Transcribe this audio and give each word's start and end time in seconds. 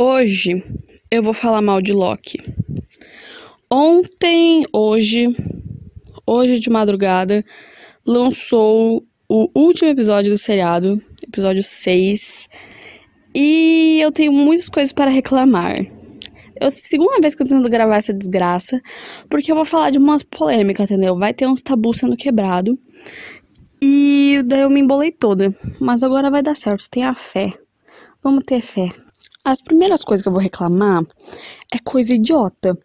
Hoje 0.00 0.64
eu 1.10 1.24
vou 1.24 1.34
falar 1.34 1.60
mal 1.60 1.82
de 1.82 1.92
Loki. 1.92 2.38
Ontem, 3.68 4.64
hoje, 4.72 5.26
hoje 6.24 6.60
de 6.60 6.70
madrugada, 6.70 7.44
lançou 8.06 9.04
o 9.28 9.50
último 9.52 9.90
episódio 9.90 10.30
do 10.30 10.38
seriado, 10.38 11.02
episódio 11.20 11.64
6. 11.64 12.48
E 13.34 13.98
eu 14.00 14.12
tenho 14.12 14.32
muitas 14.32 14.68
coisas 14.68 14.92
para 14.92 15.10
reclamar. 15.10 15.74
É 16.54 16.66
a 16.66 16.70
segunda 16.70 17.20
vez 17.20 17.34
que 17.34 17.42
eu 17.42 17.46
tô 17.46 17.54
tentando 17.54 17.68
gravar 17.68 17.96
essa 17.96 18.14
desgraça, 18.14 18.80
porque 19.28 19.50
eu 19.50 19.56
vou 19.56 19.64
falar 19.64 19.90
de 19.90 19.98
umas 19.98 20.22
polêmicas, 20.22 20.88
entendeu? 20.88 21.18
Vai 21.18 21.34
ter 21.34 21.48
uns 21.48 21.60
tabus 21.60 21.96
sendo 21.96 22.16
quebrado. 22.16 22.78
E 23.82 24.44
daí 24.46 24.60
eu 24.60 24.70
me 24.70 24.78
embolei 24.78 25.10
toda. 25.10 25.52
Mas 25.80 26.04
agora 26.04 26.30
vai 26.30 26.40
dar 26.40 26.56
certo, 26.56 26.88
tenha 26.88 27.12
fé. 27.12 27.52
Vamos 28.22 28.44
ter 28.46 28.60
fé. 28.60 28.92
As 29.48 29.62
primeiras 29.62 30.04
coisas 30.04 30.22
que 30.22 30.28
eu 30.28 30.32
vou 30.32 30.42
reclamar 30.42 31.02
é 31.72 31.78
coisa 31.78 32.14
idiota. 32.14 32.78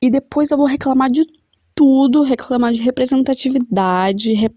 E 0.00 0.10
depois 0.10 0.50
eu 0.50 0.56
vou 0.56 0.64
reclamar 0.64 1.10
de 1.10 1.26
tudo, 1.74 2.22
reclamar 2.22 2.72
de 2.72 2.80
representatividade, 2.80 4.32
re... 4.32 4.50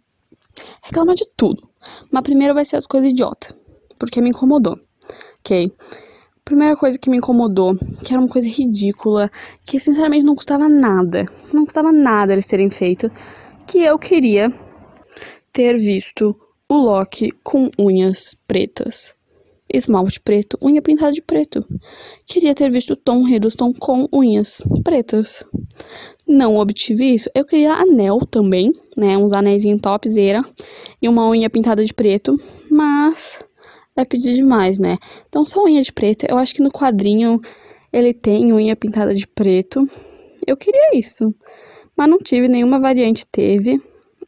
reclamar 0.82 1.16
de 1.16 1.28
tudo. 1.36 1.70
Mas 2.10 2.24
primeiro 2.24 2.54
vai 2.54 2.64
ser 2.64 2.78
as 2.78 2.88
coisas 2.88 3.12
idiota, 3.12 3.54
porque 3.98 4.22
me 4.22 4.30
incomodou. 4.30 4.80
OK? 5.40 5.70
Primeira 6.46 6.78
coisa 6.78 6.98
que 6.98 7.10
me 7.10 7.18
incomodou, 7.18 7.76
que 8.06 8.14
era 8.14 8.22
uma 8.22 8.30
coisa 8.30 8.48
ridícula, 8.48 9.30
que 9.66 9.78
sinceramente 9.82 10.26
não 10.26 10.36
custava 10.36 10.70
nada. 10.70 11.26
Não 11.52 11.66
custava 11.66 11.92
nada 11.92 12.32
eles 12.32 12.48
terem 12.48 12.70
feito, 12.70 13.12
que 13.68 13.80
eu 13.80 14.00
queria 14.00 14.50
ter 15.52 15.78
visto 15.78 16.40
o 16.70 16.78
Loki 16.78 17.34
com 17.44 17.70
unhas 17.78 18.34
pretas 18.48 19.19
esmalte 19.72 20.20
preto, 20.20 20.58
unha 20.62 20.82
pintada 20.82 21.12
de 21.12 21.22
preto. 21.22 21.60
Queria 22.26 22.56
ter 22.56 22.72
visto 22.72 22.96
Tom 22.96 23.28
Hiddleston 23.28 23.72
com 23.74 24.08
unhas 24.12 24.64
pretas. 24.84 25.44
Não 26.28 26.58
obtive 26.58 27.14
isso. 27.14 27.30
Eu 27.34 27.46
queria 27.46 27.74
anel 27.74 28.20
também, 28.20 28.74
né? 28.98 29.18
Uns 29.18 29.34
anéis 29.34 29.66
em 29.66 29.78
topzera 29.78 30.40
e 31.02 31.08
uma 31.08 31.28
unha 31.28 31.50
pintada 31.50 31.84
de 31.84 31.94
preto, 31.94 32.40
mas 32.70 33.40
é 33.96 34.06
pedir 34.06 34.34
demais, 34.34 34.80
né? 34.80 34.98
Então 35.28 35.46
só 35.46 35.64
unha 35.64 35.82
de 35.82 35.92
preto. 35.92 36.26
Eu 36.28 36.38
acho 36.38 36.54
que 36.54 36.62
no 36.62 36.72
quadrinho 36.72 37.40
ele 37.92 38.14
tem 38.14 38.52
unha 38.54 38.76
pintada 38.76 39.14
de 39.14 39.28
preto. 39.28 39.84
Eu 40.46 40.58
queria 40.58 40.92
isso, 40.98 41.34
mas 41.96 42.10
não 42.10 42.18
tive 42.18 42.48
nenhuma 42.48 42.80
variante 42.80 43.26
teve. 43.26 43.82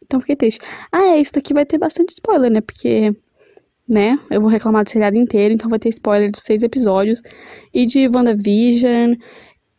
Então 0.03 0.19
fiquei 0.19 0.35
triste. 0.35 0.59
Ah, 0.91 1.15
é, 1.15 1.21
isso 1.21 1.31
aqui 1.37 1.53
vai 1.53 1.65
ter 1.65 1.77
bastante 1.77 2.11
spoiler, 2.11 2.51
né? 2.51 2.61
Porque 2.61 3.15
né? 3.91 4.17
Eu 4.29 4.39
vou 4.39 4.49
reclamar 4.49 4.85
do 4.85 4.89
seriado 4.89 5.17
inteiro, 5.17 5.53
então 5.53 5.69
vai 5.69 5.77
ter 5.77 5.89
spoiler 5.89 6.31
dos 6.31 6.43
seis 6.43 6.63
episódios. 6.63 7.21
E 7.73 7.85
de 7.85 8.07
WandaVision. 8.07 9.15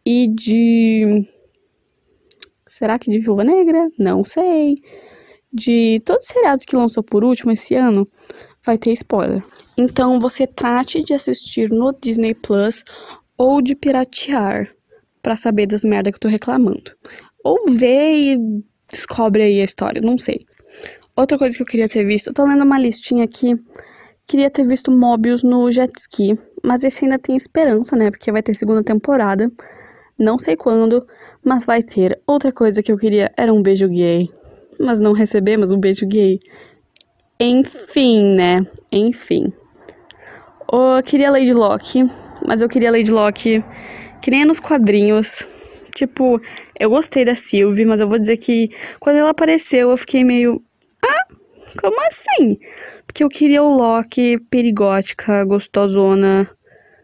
E 0.05 0.29
de. 0.29 1.27
Será 2.67 2.99
que 2.99 3.11
de 3.11 3.19
Viúva 3.19 3.43
Negra? 3.43 3.89
Não 3.99 4.23
sei. 4.23 4.75
De 5.51 5.99
todos 6.05 6.27
os 6.27 6.29
seriados 6.29 6.67
que 6.67 6.77
lançou 6.77 7.03
por 7.03 7.25
último 7.25 7.53
esse 7.53 7.75
ano, 7.75 8.07
vai 8.65 8.77
ter 8.77 8.93
spoiler. 8.93 9.43
Então 9.79 10.21
você 10.21 10.47
trate 10.47 11.01
de 11.01 11.15
assistir 11.15 11.71
no 11.71 11.93
Disney 11.99 12.35
Plus 12.35 12.85
ou 13.39 13.63
de 13.63 13.75
piratear 13.75 14.69
para 15.23 15.37
saber 15.37 15.67
das 15.67 15.85
merda 15.85 16.11
que 16.11 16.17
eu 16.17 16.21
tô 16.21 16.29
reclamando. 16.29 16.93
Ou 17.43 17.59
vê 17.71 18.21
e 18.21 18.39
descobre 18.91 19.43
aí 19.43 19.61
a 19.61 19.65
história, 19.65 20.03
não 20.03 20.19
sei. 20.19 20.41
Outra 21.17 21.39
coisa 21.39 21.57
que 21.57 21.63
eu 21.63 21.67
queria 21.67 21.89
ter 21.89 22.05
visto, 22.05 22.29
eu 22.29 22.35
tô 22.35 22.45
lendo 22.45 22.65
uma 22.65 22.79
listinha 22.79 23.25
aqui 23.25 23.55
Queria 24.27 24.51
ter 24.51 24.67
visto 24.67 24.91
Mobius 24.91 25.43
no 25.43 25.71
jet 25.71 25.93
ski, 25.99 26.39
mas 26.65 26.85
esse 26.85 27.05
ainda 27.05 27.19
tem 27.19 27.37
esperança, 27.37 27.97
né? 27.97 28.11
Porque 28.11 28.33
vai 28.33 28.43
ter 28.43 28.55
segunda 28.55 28.83
temporada. 28.83 29.51
Não 30.19 30.39
sei 30.39 30.57
quando, 30.57 31.07
mas 31.45 31.67
vai 31.67 31.83
ter. 31.83 32.21
Outra 32.27 32.53
coisa 32.53 32.83
que 32.83 32.93
eu 32.93 32.97
queria 32.97 33.33
era 33.37 33.53
um 33.53 33.63
beijo 33.63 33.89
gay. 33.89 34.29
Mas 34.81 35.01
não 35.01 35.13
recebemos 35.13 35.73
um 35.73 35.79
beijo 35.79 36.07
gay. 36.07 36.39
Enfim, 37.39 38.37
né? 38.37 38.67
Enfim. 38.91 39.53
Eu 40.73 41.03
queria 41.03 41.31
Lady 41.31 41.53
Locke, 41.53 42.09
mas 42.47 42.63
eu 42.63 42.69
queria 42.69 42.91
Lady 42.91 43.11
Locke 43.11 43.63
que 44.23 44.31
nem 44.31 44.45
nos 44.45 44.61
quadrinhos. 44.61 45.47
Tipo, 45.95 46.41
eu 46.79 46.89
gostei 46.89 47.25
da 47.25 47.35
Sylvie, 47.35 47.85
mas 47.85 48.01
eu 48.01 48.09
vou 48.09 48.19
dizer 48.19 48.39
que 48.39 48.71
quando 48.99 49.17
ela 49.17 49.31
apareceu 49.31 49.91
eu 49.91 49.97
fiquei 49.97 50.25
meio. 50.25 50.63
Como 51.81 52.01
assim? 52.07 52.59
Porque 53.07 53.25
eu 53.25 53.29
queria 53.29 53.63
o 53.63 53.77
Loki 53.77 54.39
perigótica, 54.51 55.45
gostosona. 55.45 56.51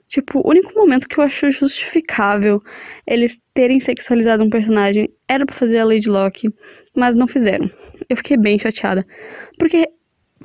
Tipo, 0.09 0.41
o 0.41 0.49
único 0.49 0.73
momento 0.75 1.06
que 1.06 1.19
eu 1.19 1.25
acho 1.25 1.51
justificável 1.51 2.62
eles 3.06 3.39
terem 3.53 3.79
sexualizado 3.79 4.43
um 4.43 4.49
personagem 4.49 5.09
era 5.29 5.45
para 5.45 5.55
fazer 5.55 5.79
a 5.79 5.84
Lady 5.84 6.09
Locke, 6.09 6.49
mas 6.95 7.15
não 7.15 7.27
fizeram. 7.27 7.71
Eu 8.09 8.17
fiquei 8.17 8.39
bem 8.39 8.59
chateada. 8.59 9.06
Porque 9.59 9.87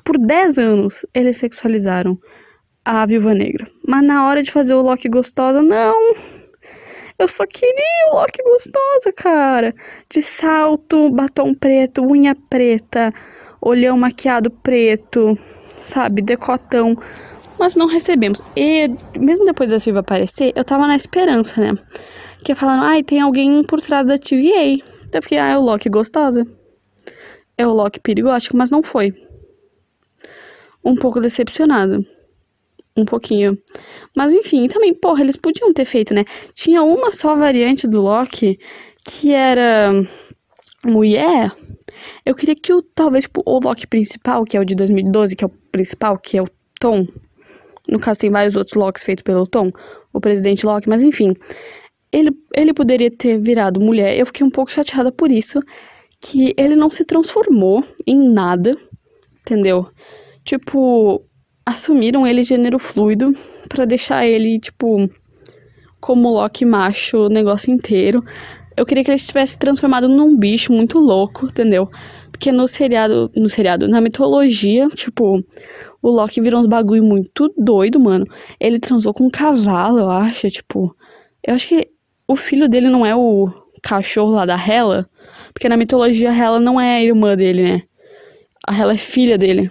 por 0.03 0.17
10 0.17 0.57
anos 0.57 1.05
eles 1.13 1.37
sexualizaram 1.37 2.19
a 2.83 3.05
Viúva 3.05 3.33
Negra. 3.33 3.65
Mas 3.87 4.03
na 4.03 4.27
hora 4.27 4.43
de 4.43 4.51
fazer 4.51 4.73
o 4.73 4.81
Loki 4.81 5.07
gostosa, 5.07 5.61
não! 5.61 6.15
Eu 7.17 7.27
só 7.27 7.45
queria 7.45 8.11
o 8.11 8.15
Loki 8.15 8.43
gostosa, 8.43 9.13
cara. 9.15 9.73
De 10.09 10.21
salto, 10.21 11.09
batom 11.11 11.53
preto, 11.53 12.01
unha 12.01 12.35
preta, 12.49 13.13
olhão 13.63 13.97
maquiado 13.97 14.49
preto, 14.49 15.37
sabe, 15.77 16.21
decotão. 16.21 16.97
Mas 17.59 17.75
não 17.75 17.87
recebemos. 17.87 18.41
E 18.55 18.89
mesmo 19.19 19.45
depois 19.45 19.69
da 19.69 19.79
Silva 19.79 19.99
aparecer, 19.99 20.51
eu 20.55 20.63
tava 20.63 20.87
na 20.87 20.95
esperança, 20.95 21.61
né? 21.61 21.77
Que 22.43 22.53
falando, 22.55 22.83
ai, 22.83 23.03
tem 23.03 23.21
alguém 23.21 23.63
por 23.63 23.79
trás 23.79 24.05
da 24.05 24.17
TVA. 24.17 24.73
Então 25.05 25.19
eu 25.19 25.21
fiquei, 25.21 25.37
ah, 25.37 25.49
é 25.49 25.57
o 25.57 25.61
Loki 25.61 25.89
gostosa. 25.89 26.45
É 27.57 27.65
o 27.65 27.71
Loki 27.71 27.99
perigótico, 27.99 28.57
mas 28.57 28.69
não 28.69 28.83
foi. 28.83 29.13
Um 30.83 30.95
pouco 30.95 31.21
decepcionado. 31.21 32.05
Um 32.97 33.05
pouquinho. 33.05 33.57
Mas 34.15 34.33
enfim, 34.33 34.67
também, 34.67 34.93
porra, 34.93 35.21
eles 35.21 35.37
podiam 35.37 35.71
ter 35.73 35.85
feito, 35.85 36.13
né? 36.13 36.25
Tinha 36.53 36.83
uma 36.83 37.11
só 37.11 37.35
variante 37.35 37.87
do 37.87 38.01
Loki 38.01 38.59
que 39.05 39.31
era 39.31 39.91
mulher 40.85 41.51
eu 42.25 42.35
queria 42.35 42.55
que 42.55 42.73
o, 42.73 42.81
talvez, 42.81 43.25
tipo, 43.25 43.41
o 43.45 43.59
Loki 43.59 43.87
principal, 43.87 44.43
que 44.43 44.57
é 44.57 44.59
o 44.59 44.65
de 44.65 44.75
2012, 44.75 45.35
que 45.35 45.43
é 45.43 45.47
o 45.47 45.51
principal, 45.71 46.17
que 46.17 46.37
é 46.37 46.41
o 46.41 46.47
Tom. 46.79 47.05
No 47.87 47.99
caso, 47.99 48.21
tem 48.21 48.29
vários 48.29 48.55
outros 48.55 48.75
Locks 48.75 49.03
feitos 49.03 49.23
pelo 49.23 49.45
Tom, 49.45 49.69
o 50.11 50.19
presidente 50.19 50.65
Loki, 50.65 50.87
mas 50.87 51.03
enfim. 51.03 51.33
Ele, 52.11 52.31
ele 52.55 52.73
poderia 52.73 53.11
ter 53.11 53.37
virado 53.39 53.79
mulher. 53.79 54.17
Eu 54.17 54.25
fiquei 54.25 54.45
um 54.45 54.49
pouco 54.49 54.71
chateada 54.71 55.11
por 55.11 55.31
isso. 55.31 55.59
Que 56.21 56.53
ele 56.55 56.75
não 56.75 56.89
se 56.89 57.03
transformou 57.03 57.83
em 58.07 58.31
nada, 58.31 58.71
entendeu? 59.41 59.89
Tipo, 60.45 61.21
assumiram 61.65 62.25
ele 62.25 62.43
gênero 62.43 62.79
fluido 62.79 63.33
para 63.67 63.83
deixar 63.83 64.25
ele, 64.25 64.57
tipo, 64.57 65.09
como 65.99 66.29
Loki 66.29 66.63
macho 66.63 67.25
o 67.25 67.29
negócio 67.29 67.73
inteiro. 67.73 68.23
Eu 68.75 68.85
queria 68.85 69.03
que 69.03 69.09
ele 69.09 69.15
estivesse 69.15 69.57
transformado 69.57 70.07
num 70.07 70.37
bicho 70.37 70.73
muito 70.73 70.99
louco, 70.99 71.45
entendeu? 71.45 71.89
Porque 72.31 72.51
no 72.51 72.67
seriado, 72.67 73.31
no 73.35 73.49
seriado, 73.49 73.87
na 73.87 74.01
mitologia, 74.01 74.87
tipo, 74.89 75.43
o 76.01 76.09
Loki 76.09 76.41
virou 76.41 76.59
uns 76.59 76.67
bagulho 76.67 77.03
muito 77.03 77.53
doido, 77.57 77.99
mano. 77.99 78.25
Ele 78.59 78.79
transou 78.79 79.13
com 79.13 79.25
um 79.25 79.29
cavalo, 79.29 79.99
eu 79.99 80.09
acho, 80.09 80.49
tipo. 80.49 80.95
Eu 81.43 81.53
acho 81.53 81.67
que 81.67 81.87
o 82.27 82.35
filho 82.35 82.67
dele 82.67 82.89
não 82.89 83.05
é 83.05 83.15
o 83.15 83.49
cachorro 83.81 84.31
lá 84.31 84.45
da 84.45 84.55
Hela, 84.55 85.09
porque 85.53 85.69
na 85.69 85.77
mitologia 85.77 86.31
a 86.31 86.35
Hela 86.35 86.59
não 86.59 86.79
é 86.79 87.03
irmã 87.03 87.35
dele, 87.35 87.63
né? 87.63 87.83
A 88.65 88.75
Hela 88.75 88.93
é 88.93 88.97
filha 88.97 89.37
dele. 89.37 89.69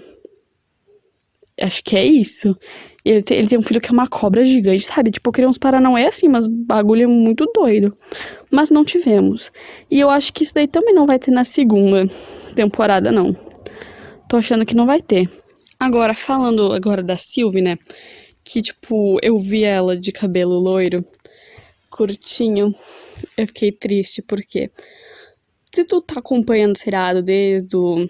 Acho 1.61 1.83
que 1.83 1.97
é 1.97 2.05
isso. 2.05 2.57
Ele 3.05 3.23
tem, 3.23 3.39
ele 3.39 3.49
tem 3.49 3.59
um 3.59 3.63
filho 3.63 3.81
que 3.81 3.89
é 3.89 3.93
uma 3.93 4.07
cobra 4.07 4.45
gigante, 4.45 4.85
sabe? 4.85 5.11
Tipo, 5.11 5.29
eu 5.29 5.33
queria 5.33 5.49
uns 5.49 5.59
Paranauê 5.59 6.07
assim, 6.07 6.29
mas 6.29 6.47
bagulho 6.47 7.03
é 7.03 7.07
muito 7.07 7.45
doido. 7.53 7.97
Mas 8.51 8.71
não 8.71 8.85
tivemos. 8.85 9.51
E 9.91 9.99
eu 9.99 10.09
acho 10.09 10.33
que 10.33 10.45
isso 10.45 10.55
daí 10.55 10.69
também 10.69 10.95
não 10.95 11.07
vai 11.07 11.19
ter 11.19 11.33
na 11.33 11.45
segunda 11.45 12.09
temporada, 12.55 13.11
não. 13.11 13.37
Tô 14.29 14.37
achando 14.37 14.65
que 14.65 14.77
não 14.77 14.87
vai 14.87 15.03
ter. 15.03 15.29
Agora, 15.81 16.15
falando 16.15 16.73
agora 16.73 17.03
da 17.03 17.17
Sylvie, 17.17 17.61
né? 17.61 17.77
Que, 18.45 18.63
tipo, 18.63 19.19
eu 19.21 19.37
vi 19.37 19.65
ela 19.65 19.97
de 19.97 20.13
cabelo 20.13 20.59
loiro, 20.59 21.05
curtinho. 21.91 22.73
Eu 23.37 23.47
fiquei 23.49 23.73
triste, 23.73 24.23
porque 24.23 24.71
se 25.75 25.85
tu 25.85 26.01
tá 26.01 26.21
acompanhando 26.21 26.77
o 26.77 26.79
seriado 26.79 27.21
desde 27.21 27.77
o 27.77 28.09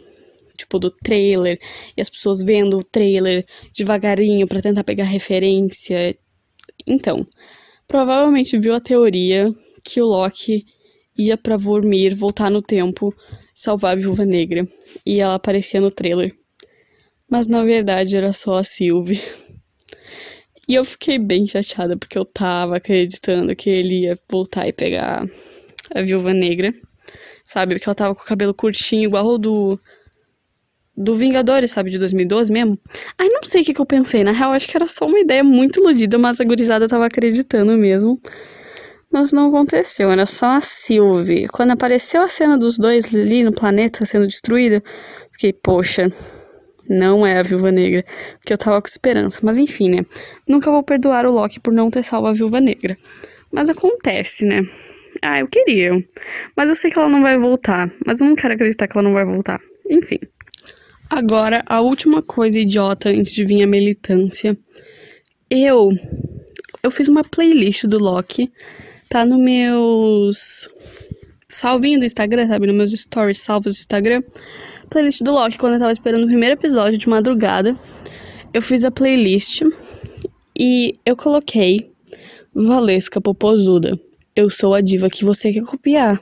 tipo, 0.62 0.78
do 0.78 0.90
trailer, 0.90 1.58
e 1.96 2.00
as 2.00 2.08
pessoas 2.08 2.42
vendo 2.42 2.78
o 2.78 2.84
trailer 2.84 3.44
devagarinho 3.76 4.46
para 4.46 4.62
tentar 4.62 4.84
pegar 4.84 5.04
referência. 5.04 6.16
Então, 6.86 7.26
provavelmente 7.86 8.58
viu 8.58 8.74
a 8.74 8.80
teoria 8.80 9.52
que 9.84 10.00
o 10.00 10.06
Loki 10.06 10.64
ia 11.16 11.36
para 11.36 11.56
Vormir 11.56 12.16
voltar 12.16 12.50
no 12.50 12.62
tempo, 12.62 13.14
salvar 13.54 13.92
a 13.92 13.96
Viúva 13.96 14.24
Negra, 14.24 14.66
e 15.04 15.20
ela 15.20 15.34
aparecia 15.34 15.80
no 15.80 15.90
trailer. 15.90 16.32
Mas 17.30 17.48
na 17.48 17.62
verdade 17.62 18.16
era 18.16 18.32
só 18.32 18.56
a 18.56 18.64
Sylvie. 18.64 19.20
E 20.68 20.74
eu 20.74 20.84
fiquei 20.84 21.18
bem 21.18 21.46
chateada 21.46 21.96
porque 21.96 22.16
eu 22.16 22.24
tava 22.24 22.76
acreditando 22.76 23.54
que 23.56 23.68
ele 23.68 24.02
ia 24.02 24.16
voltar 24.30 24.68
e 24.68 24.72
pegar 24.72 25.26
a 25.94 26.02
viúva 26.02 26.32
negra. 26.32 26.72
Sabe? 27.44 27.74
Porque 27.74 27.88
ela 27.88 27.94
tava 27.94 28.14
com 28.14 28.22
o 28.22 28.24
cabelo 28.24 28.54
curtinho, 28.54 29.04
igual 29.04 29.26
o 29.26 29.38
do. 29.38 29.80
Do 30.96 31.16
Vingadores, 31.16 31.70
sabe? 31.70 31.90
De 31.90 31.98
2012 31.98 32.52
mesmo. 32.52 32.78
Aí 33.18 33.28
não 33.28 33.42
sei 33.44 33.62
o 33.62 33.64
que, 33.64 33.74
que 33.74 33.80
eu 33.80 33.86
pensei. 33.86 34.22
Na 34.22 34.32
real, 34.32 34.52
acho 34.52 34.68
que 34.68 34.76
era 34.76 34.86
só 34.86 35.06
uma 35.06 35.18
ideia 35.18 35.42
muito 35.42 35.80
iludida, 35.80 36.18
mas 36.18 36.40
a 36.40 36.44
gurizada 36.44 36.86
tava 36.86 37.06
acreditando 37.06 37.72
mesmo. 37.72 38.20
Mas 39.10 39.30
não 39.30 39.48
aconteceu, 39.48 40.10
era 40.10 40.24
só 40.24 40.56
a 40.56 40.60
Sylvie. 40.62 41.46
Quando 41.48 41.72
apareceu 41.72 42.22
a 42.22 42.28
cena 42.28 42.56
dos 42.56 42.78
dois 42.78 43.14
ali 43.14 43.42
no 43.44 43.52
planeta 43.52 44.06
sendo 44.06 44.26
destruída, 44.26 44.82
fiquei, 45.30 45.52
poxa, 45.52 46.10
não 46.88 47.26
é 47.26 47.38
a 47.38 47.42
Viúva 47.42 47.70
Negra, 47.70 48.04
que 48.44 48.52
eu 48.52 48.58
tava 48.58 48.80
com 48.80 48.88
esperança. 48.88 49.40
Mas 49.42 49.58
enfim, 49.58 49.90
né? 49.90 50.06
Nunca 50.48 50.70
vou 50.70 50.82
perdoar 50.82 51.26
o 51.26 51.30
Loki 51.30 51.60
por 51.60 51.74
não 51.74 51.90
ter 51.90 52.02
salvo 52.02 52.28
a 52.28 52.32
Viúva 52.32 52.58
Negra. 52.58 52.96
Mas 53.52 53.68
acontece, 53.68 54.46
né? 54.46 54.62
Ah, 55.20 55.40
eu 55.40 55.46
queria. 55.46 55.92
Mas 56.56 56.70
eu 56.70 56.74
sei 56.74 56.90
que 56.90 56.98
ela 56.98 57.08
não 57.08 57.20
vai 57.20 57.36
voltar. 57.36 57.92
Mas 58.06 58.20
eu 58.20 58.26
não 58.26 58.34
quero 58.34 58.54
acreditar 58.54 58.88
que 58.88 58.96
ela 58.96 59.06
não 59.06 59.12
vai 59.12 59.26
voltar. 59.26 59.60
Enfim. 59.90 60.18
Agora, 61.14 61.62
a 61.66 61.82
última 61.82 62.22
coisa 62.22 62.58
idiota 62.58 63.10
antes 63.10 63.34
de 63.34 63.44
vir 63.44 63.62
a 63.62 63.66
militância. 63.66 64.56
Eu. 65.50 65.90
Eu 66.82 66.90
fiz 66.90 67.06
uma 67.06 67.22
playlist 67.22 67.84
do 67.84 67.98
Loki. 67.98 68.50
Tá 69.10 69.26
no 69.26 69.36
meus. 69.36 70.70
Salvinho 71.46 72.00
do 72.00 72.06
Instagram, 72.06 72.48
sabe? 72.48 72.66
Nos 72.66 72.74
meus 72.74 72.90
stories 72.92 73.40
salvos 73.40 73.74
do 73.74 73.76
Instagram. 73.76 74.22
Playlist 74.88 75.20
do 75.20 75.32
Loki, 75.32 75.58
quando 75.58 75.74
eu 75.74 75.80
tava 75.80 75.92
esperando 75.92 76.24
o 76.24 76.28
primeiro 76.28 76.54
episódio 76.54 76.98
de 76.98 77.06
madrugada. 77.06 77.76
Eu 78.54 78.62
fiz 78.62 78.82
a 78.82 78.90
playlist. 78.90 79.60
E 80.58 80.94
eu 81.04 81.14
coloquei 81.14 81.92
Valesca 82.54 83.20
Popozuda 83.20 84.00
eu 84.34 84.48
sou 84.48 84.74
a 84.74 84.80
diva 84.80 85.10
que 85.10 85.24
você 85.24 85.52
quer 85.52 85.62
copiar. 85.62 86.18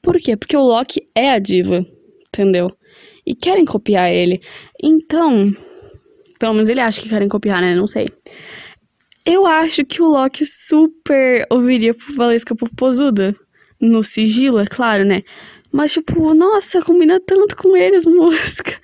Por 0.00 0.18
quê? 0.18 0.36
Porque 0.36 0.56
o 0.56 0.62
Loki 0.62 1.06
é 1.14 1.30
a 1.30 1.38
diva, 1.38 1.86
entendeu? 2.26 2.70
E 3.30 3.34
querem 3.36 3.64
copiar 3.64 4.12
ele. 4.12 4.42
Então, 4.82 5.54
pelo 6.36 6.52
menos 6.52 6.68
ele 6.68 6.80
acha 6.80 7.00
que 7.00 7.08
querem 7.08 7.28
copiar, 7.28 7.60
né? 7.60 7.76
Não 7.76 7.86
sei. 7.86 8.08
Eu 9.24 9.46
acho 9.46 9.84
que 9.84 10.02
o 10.02 10.08
Loki 10.08 10.44
super 10.44 11.46
ouviria 11.48 11.94
Valesca 12.16 12.56
Popozuda. 12.56 13.32
No 13.80 14.02
sigilo, 14.02 14.58
é 14.58 14.66
claro, 14.66 15.04
né? 15.04 15.22
Mas, 15.70 15.92
tipo, 15.92 16.34
nossa, 16.34 16.82
combina 16.82 17.20
tanto 17.20 17.54
com 17.54 17.76
eles, 17.76 18.04
música. 18.04 18.76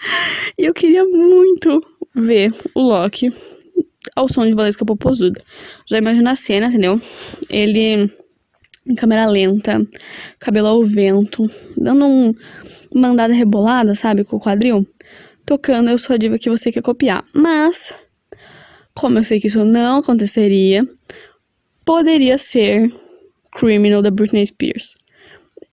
E 0.57 0.65
eu 0.65 0.73
queria 0.73 1.05
muito 1.05 1.83
ver 2.15 2.55
o 2.73 2.83
Loki 2.83 3.33
ao 4.15 4.29
som 4.29 4.47
de 4.47 4.55
Valesca 4.55 4.87
Popozuda. 4.87 5.43
Já 5.91 5.99
imagina 5.99 6.31
a 6.31 6.37
cena, 6.37 6.69
entendeu? 6.69 7.01
Ele 7.51 8.09
em 8.87 8.95
câmera 8.95 9.27
lenta, 9.27 9.85
cabelo 10.39 10.69
ao 10.69 10.85
vento, 10.85 11.51
dando 11.77 12.07
um, 12.07 12.33
uma 12.95 13.09
andada 13.09 13.35
rebolada, 13.35 13.95
sabe, 13.95 14.25
com 14.25 14.37
o 14.37 14.41
quadril, 14.41 14.87
tocando 15.45 15.91
Eu 15.91 15.99
Sou 15.99 16.15
a 16.15 16.17
Diva 16.17 16.39
que 16.39 16.51
você 16.51 16.73
quer 16.73 16.83
copiar. 16.83 17.25
Mas, 17.33 17.95
como 18.95 19.19
eu 19.19 19.25
sei 19.25 19.41
que 19.41 19.49
isso 19.49 19.65
não 19.65 19.99
aconteceria, 19.99 20.87
poderia 21.85 22.39
ser 22.39 22.93
Criminal 23.53 24.03
da 24.03 24.11
Britney 24.11 24.47
Spears. 24.47 24.95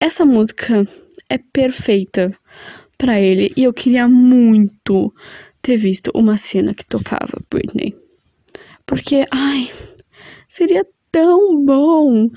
Essa 0.00 0.24
música 0.24 0.86
é 1.28 1.38
perfeita 1.38 2.36
para 2.96 3.20
ele 3.20 3.52
e 3.56 3.64
eu 3.64 3.72
queria 3.72 4.08
muito 4.08 5.12
ter 5.60 5.76
visto 5.76 6.10
uma 6.14 6.36
cena 6.36 6.74
que 6.74 6.84
tocava 6.84 7.42
Britney. 7.50 7.96
Porque, 8.86 9.24
ai, 9.30 9.70
seria 10.48 10.86
tão 11.10 11.64
bom 11.64 12.28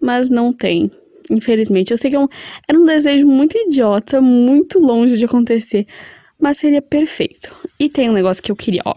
mas 0.00 0.30
não 0.30 0.52
tem. 0.52 0.90
Infelizmente. 1.28 1.90
Eu 1.90 1.96
sei 1.96 2.10
que 2.10 2.16
é 2.16 2.20
um, 2.20 2.28
era 2.68 2.78
um 2.78 2.86
desejo 2.86 3.26
muito 3.26 3.56
idiota, 3.56 4.20
muito 4.20 4.78
longe 4.78 5.16
de 5.16 5.24
acontecer, 5.24 5.86
mas 6.38 6.58
seria 6.58 6.80
perfeito. 6.80 7.54
E 7.78 7.88
tem 7.88 8.08
um 8.08 8.12
negócio 8.12 8.42
que 8.42 8.50
eu 8.50 8.56
queria, 8.56 8.82
ó, 8.84 8.94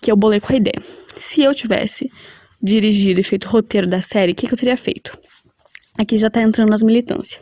que 0.00 0.10
eu 0.10 0.16
bolei 0.16 0.40
com 0.40 0.52
a 0.52 0.56
ideia. 0.56 0.82
Se 1.16 1.42
eu 1.42 1.54
tivesse 1.54 2.10
dirigido 2.62 3.20
e 3.20 3.22
feito 3.22 3.46
o 3.46 3.50
roteiro 3.50 3.86
da 3.86 4.00
série, 4.00 4.32
o 4.32 4.34
que, 4.34 4.46
que 4.46 4.54
eu 4.54 4.58
teria 4.58 4.76
feito? 4.76 5.16
Aqui 5.98 6.18
já 6.18 6.30
tá 6.30 6.42
entrando 6.42 6.70
nas 6.70 6.82
militâncias. 6.82 7.38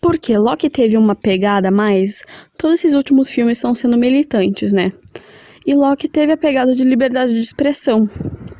Porque 0.00 0.36
Loki 0.36 0.68
teve 0.68 0.96
uma 0.96 1.14
pegada 1.14 1.70
mais. 1.70 2.22
Todos 2.58 2.80
esses 2.80 2.94
últimos 2.94 3.30
filmes 3.30 3.58
estão 3.58 3.74
sendo 3.74 3.96
militantes, 3.96 4.72
né? 4.72 4.92
E 5.66 5.74
Loki 5.74 6.08
teve 6.08 6.32
a 6.32 6.36
pegada 6.36 6.74
de 6.74 6.84
liberdade 6.84 7.32
de 7.32 7.40
expressão. 7.40 8.08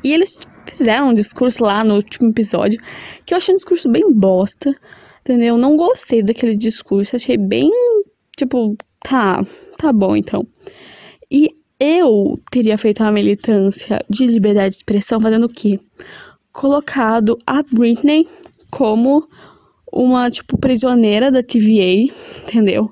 E 0.03 0.11
eles 0.11 0.39
fizeram 0.67 1.09
um 1.09 1.13
discurso 1.13 1.63
lá 1.63 1.83
no 1.83 1.95
último 1.95 2.29
episódio, 2.29 2.79
que 3.25 3.33
eu 3.33 3.37
achei 3.37 3.53
um 3.53 3.57
discurso 3.57 3.89
bem 3.89 4.11
bosta, 4.11 4.75
entendeu? 5.21 5.57
Não 5.57 5.75
gostei 5.75 6.21
daquele 6.23 6.55
discurso, 6.55 7.15
achei 7.15 7.37
bem, 7.37 7.69
tipo, 8.37 8.75
tá, 8.99 9.45
tá 9.77 9.91
bom 9.91 10.15
então. 10.15 10.45
E 11.31 11.49
eu 11.79 12.39
teria 12.51 12.77
feito 12.77 13.03
uma 13.03 13.11
militância 13.11 14.03
de 14.09 14.25
liberdade 14.25 14.71
de 14.71 14.77
expressão 14.77 15.19
fazendo 15.19 15.45
o 15.45 15.49
quê? 15.49 15.79
Colocado 16.51 17.37
a 17.45 17.61
Britney 17.61 18.27
como 18.71 19.27
uma, 19.91 20.29
tipo, 20.29 20.57
prisioneira 20.57 21.31
da 21.31 21.43
TVA, 21.43 22.11
entendeu? 22.43 22.91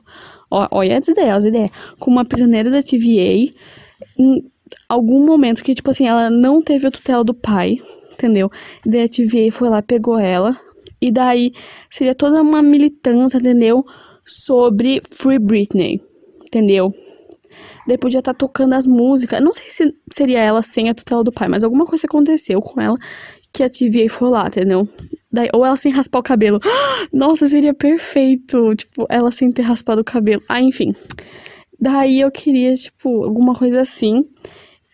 Olha 0.50 0.98
as 0.98 1.07
ideias, 1.07 1.38
as 1.38 1.45
ideias. 1.45 1.71
Como 2.00 2.18
uma 2.18 2.25
prisioneira 2.25 2.69
da 2.69 2.81
TVA 2.81 3.51
algum 4.90 5.26
momento 5.26 5.64
que, 5.64 5.76
tipo 5.76 5.90
assim, 5.90 6.08
ela 6.08 6.30
não 6.30 6.62
teve 6.62 6.88
a 6.88 6.92
tutela 6.92 7.24
do 7.24 7.34
pai, 7.34 7.78
entendeu? 8.14 8.50
E 8.86 8.90
daí 8.90 9.04
a 9.04 9.08
TVA 9.08 9.52
foi 9.52 9.70
lá, 9.70 9.82
pegou 9.82 10.18
ela. 10.20 10.60
E 11.02 11.12
daí 11.12 11.52
seria 11.90 12.16
toda 12.16 12.42
uma 12.42 12.62
militância, 12.62 13.38
entendeu? 13.38 13.86
Sobre 14.26 15.02
Free 15.10 15.40
Britney, 15.40 16.02
entendeu? 16.42 16.94
Daí 17.88 17.98
podia 17.98 18.20
estar 18.20 18.34
tá 18.34 18.38
tocando 18.38 18.74
as 18.74 18.88
músicas. 18.88 19.42
Não 19.42 19.54
sei 19.54 19.70
se 19.70 19.94
seria 20.12 20.40
ela 20.40 20.62
sem 20.62 20.90
a 20.90 20.96
tutela 20.96 21.24
do 21.24 21.32
pai, 21.32 21.48
mas 21.48 21.64
alguma 21.64 21.86
coisa 21.86 22.08
aconteceu 22.08 22.60
com 22.62 22.82
ela 22.82 22.98
que 23.54 23.64
a 23.64 23.70
TVA 23.70 24.10
foi 24.10 24.30
lá, 24.30 24.48
entendeu? 24.48 24.88
Daí, 25.32 25.50
ou 25.54 25.66
ela 25.66 25.76
sem 25.76 25.92
raspar 25.92 26.20
o 26.20 26.24
cabelo. 26.24 26.60
Nossa, 27.14 27.48
seria 27.48 27.74
perfeito. 27.74 28.76
Tipo, 28.76 29.06
ela 29.10 29.32
sem 29.32 29.50
ter 29.50 29.62
raspado 29.62 30.02
o 30.02 30.04
cabelo. 30.04 30.42
Ah, 30.50 30.62
enfim. 30.62 30.94
Daí 31.80 32.22
eu 32.22 32.31
queria, 32.31 32.74
tipo, 32.74 33.24
alguma 33.24 33.54
coisa 33.54 33.81
assim. 33.81 34.25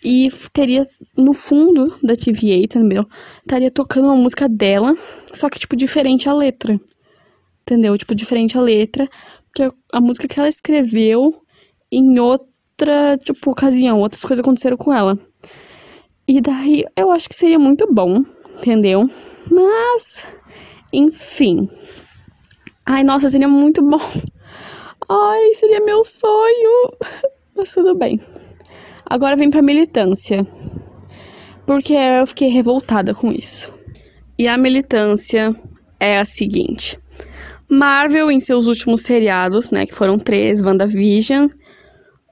E 0.03 0.29
teria 0.51 0.87
no 1.15 1.31
fundo 1.33 1.95
da 2.01 2.15
TVA, 2.15 2.63
entendeu? 2.63 3.05
Estaria 3.41 3.69
tocando 3.69 4.05
uma 4.05 4.15
música 4.15 4.49
dela, 4.49 4.95
só 5.31 5.47
que, 5.47 5.59
tipo, 5.59 5.75
diferente 5.75 6.27
a 6.27 6.33
letra. 6.33 6.79
Entendeu? 7.61 7.95
Tipo, 7.97 8.15
diferente 8.15 8.57
a 8.57 8.61
letra. 8.61 9.07
Porque 9.45 9.71
a 9.91 10.01
música 10.01 10.27
que 10.27 10.39
ela 10.39 10.49
escreveu 10.49 11.43
em 11.91 12.19
outra, 12.19 13.17
tipo, 13.17 13.51
ocasião, 13.51 13.99
outras 13.99 14.21
coisas 14.21 14.39
aconteceram 14.39 14.77
com 14.77 14.93
ela. 14.93 15.19
E 16.27 16.39
daí 16.39 16.85
eu 16.95 17.11
acho 17.11 17.27
que 17.27 17.35
seria 17.35 17.59
muito 17.59 17.85
bom, 17.93 18.23
entendeu? 18.57 19.09
Mas, 19.49 20.25
enfim. 20.93 21.69
Ai, 22.85 23.03
nossa, 23.03 23.29
seria 23.29 23.47
muito 23.47 23.81
bom. 23.87 23.99
Ai, 25.13 25.53
seria 25.55 25.81
meu 25.81 26.05
sonho. 26.05 26.93
Mas 27.53 27.73
tudo 27.73 27.93
bem. 27.93 28.17
Agora 29.05 29.35
vem 29.35 29.49
pra 29.49 29.61
militância. 29.61 30.47
Porque 31.65 31.93
eu 31.93 32.25
fiquei 32.25 32.47
revoltada 32.47 33.13
com 33.13 33.29
isso. 33.29 33.73
E 34.39 34.47
a 34.47 34.57
militância 34.57 35.53
é 35.99 36.17
a 36.17 36.23
seguinte: 36.23 36.97
Marvel, 37.69 38.31
em 38.31 38.39
seus 38.39 38.67
últimos 38.67 39.01
seriados, 39.01 39.69
né, 39.69 39.85
que 39.85 39.93
foram 39.93 40.17
três: 40.17 40.61
WandaVision, 40.61 41.49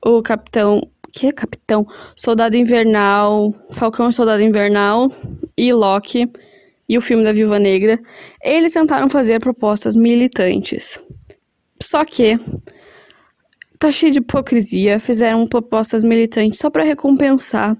o 0.05 0.21
Capitão. 0.21 0.81
Que 1.11 1.27
é 1.27 1.31
Capitão? 1.33 1.85
Soldado 2.15 2.55
Invernal, 2.55 3.53
Falcão 3.71 4.07
e 4.07 4.13
Soldado 4.13 4.41
Invernal 4.41 5.11
e 5.57 5.73
Loki 5.73 6.31
e 6.87 6.97
o 6.97 7.01
filme 7.01 7.23
da 7.23 7.33
Viúva 7.33 7.59
Negra, 7.59 7.99
eles 8.43 8.73
tentaram 8.73 9.09
fazer 9.09 9.39
propostas 9.39 9.95
militantes. 9.95 10.99
Só 11.81 12.03
que 12.03 12.37
tá 13.77 13.91
cheio 13.91 14.11
de 14.11 14.19
hipocrisia, 14.19 14.99
fizeram 14.99 15.47
propostas 15.47 16.03
militantes 16.03 16.59
só 16.59 16.69
para 16.69 16.83
recompensar 16.83 17.77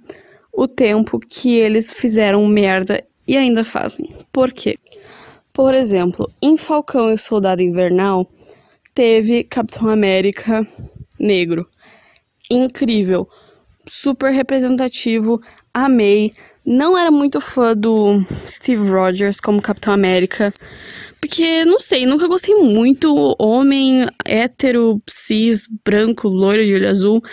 o 0.52 0.68
tempo 0.68 1.20
que 1.20 1.56
eles 1.56 1.92
fizeram 1.92 2.46
merda 2.48 3.04
e 3.28 3.38
ainda 3.38 3.64
fazem. 3.64 4.14
Por 4.32 4.52
quê? 4.52 4.76
Por 5.54 5.74
exemplo, 5.74 6.32
em 6.42 6.58
Falcão 6.58 7.14
e 7.14 7.18
Soldado 7.18 7.62
Invernal, 7.62 8.30
teve 8.94 9.44
Capitão 9.44 9.90
América 9.90 10.66
negro. 11.20 11.68
Incrível. 12.50 13.28
Super 13.86 14.32
representativo. 14.32 15.42
Amei. 15.74 16.32
Não 16.70 16.96
era 16.96 17.10
muito 17.10 17.42
fã 17.42 17.76
do 17.76 18.24
Steve 18.46 18.92
Rogers 18.92 19.42
como 19.42 19.60
Capitão 19.60 19.92
América. 19.92 20.54
Porque, 21.20 21.66
não 21.66 21.80
sei, 21.80 22.06
nunca 22.06 22.28
gostei 22.28 22.54
muito. 22.54 23.36
Homem 23.40 24.06
hétero, 24.24 25.02
cis, 25.10 25.68
branco, 25.84 26.28
loiro 26.28 26.64
de 26.64 26.76
olho 26.76 26.88
azul. 26.88 27.24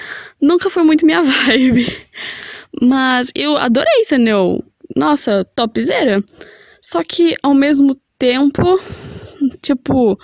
Nunca 0.40 0.70
foi 0.70 0.84
muito 0.84 1.04
minha 1.04 1.20
vibe. 1.20 1.86
Mas 2.80 3.30
eu 3.34 3.58
adorei, 3.58 4.00
entendeu? 4.00 4.64
Nossa, 4.96 5.44
topzera. 5.54 6.24
Só 6.80 7.02
que 7.04 7.36
ao 7.42 7.52
mesmo 7.52 7.94
tempo, 8.18 8.80
tipo, 9.60 10.18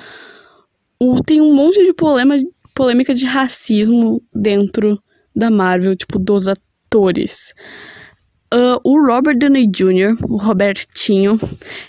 tem 1.26 1.38
um 1.38 1.54
monte 1.54 1.84
de 1.84 1.92
polêmica, 1.92 2.48
polêmica 2.74 3.12
de 3.12 3.26
racismo 3.26 4.22
dentro 4.34 4.98
da 5.36 5.50
Marvel, 5.50 5.94
tipo, 5.94 6.18
dos 6.18 6.48
atores. 6.48 7.52
Uh, 8.52 8.78
o 8.84 9.00
Robert 9.06 9.38
Downey 9.38 9.66
Jr., 9.66 10.14
o 10.28 10.36
Robertinho, 10.36 11.40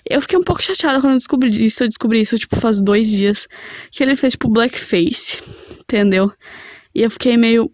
eu 0.09 0.21
fiquei 0.21 0.39
um 0.39 0.43
pouco 0.43 0.63
chateada 0.63 1.01
quando 1.01 1.11
eu 1.11 1.17
descobri 1.17 1.65
isso. 1.65 1.83
Eu 1.83 1.89
descobri 1.89 2.21
isso, 2.21 2.37
tipo, 2.37 2.55
faz 2.55 2.81
dois 2.81 3.11
dias. 3.11 3.47
Que 3.91 4.01
ele 4.01 4.15
fez, 4.15 4.33
tipo, 4.33 4.47
blackface, 4.47 5.41
entendeu? 5.81 6.31
E 6.95 7.01
eu 7.01 7.11
fiquei 7.11 7.35
meio. 7.35 7.69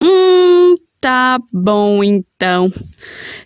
Hum, 0.00 0.76
tá 1.00 1.40
bom 1.52 2.04
então. 2.04 2.72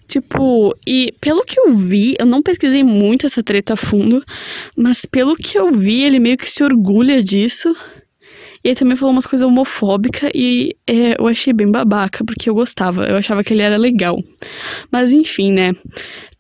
Tipo, 0.06 0.76
e 0.86 1.14
pelo 1.20 1.44
que 1.44 1.58
eu 1.58 1.76
vi, 1.76 2.14
eu 2.18 2.26
não 2.26 2.42
pesquisei 2.42 2.84
muito 2.84 3.24
essa 3.24 3.42
treta 3.42 3.72
a 3.72 3.76
fundo, 3.76 4.22
mas 4.76 5.06
pelo 5.06 5.34
que 5.34 5.58
eu 5.58 5.70
vi, 5.70 6.02
ele 6.02 6.18
meio 6.18 6.36
que 6.36 6.50
se 6.50 6.62
orgulha 6.62 7.22
disso. 7.22 7.74
E 8.64 8.68
ele 8.68 8.76
também 8.76 8.96
falou 8.96 9.12
umas 9.12 9.26
coisas 9.26 9.46
homofóbicas 9.46 10.30
e 10.34 10.74
é, 10.86 11.20
eu 11.20 11.26
achei 11.26 11.52
bem 11.52 11.70
babaca, 11.70 12.24
porque 12.24 12.48
eu 12.48 12.54
gostava, 12.54 13.04
eu 13.04 13.14
achava 13.14 13.44
que 13.44 13.52
ele 13.52 13.60
era 13.60 13.76
legal. 13.76 14.16
Mas 14.90 15.12
enfim, 15.12 15.52
né? 15.52 15.72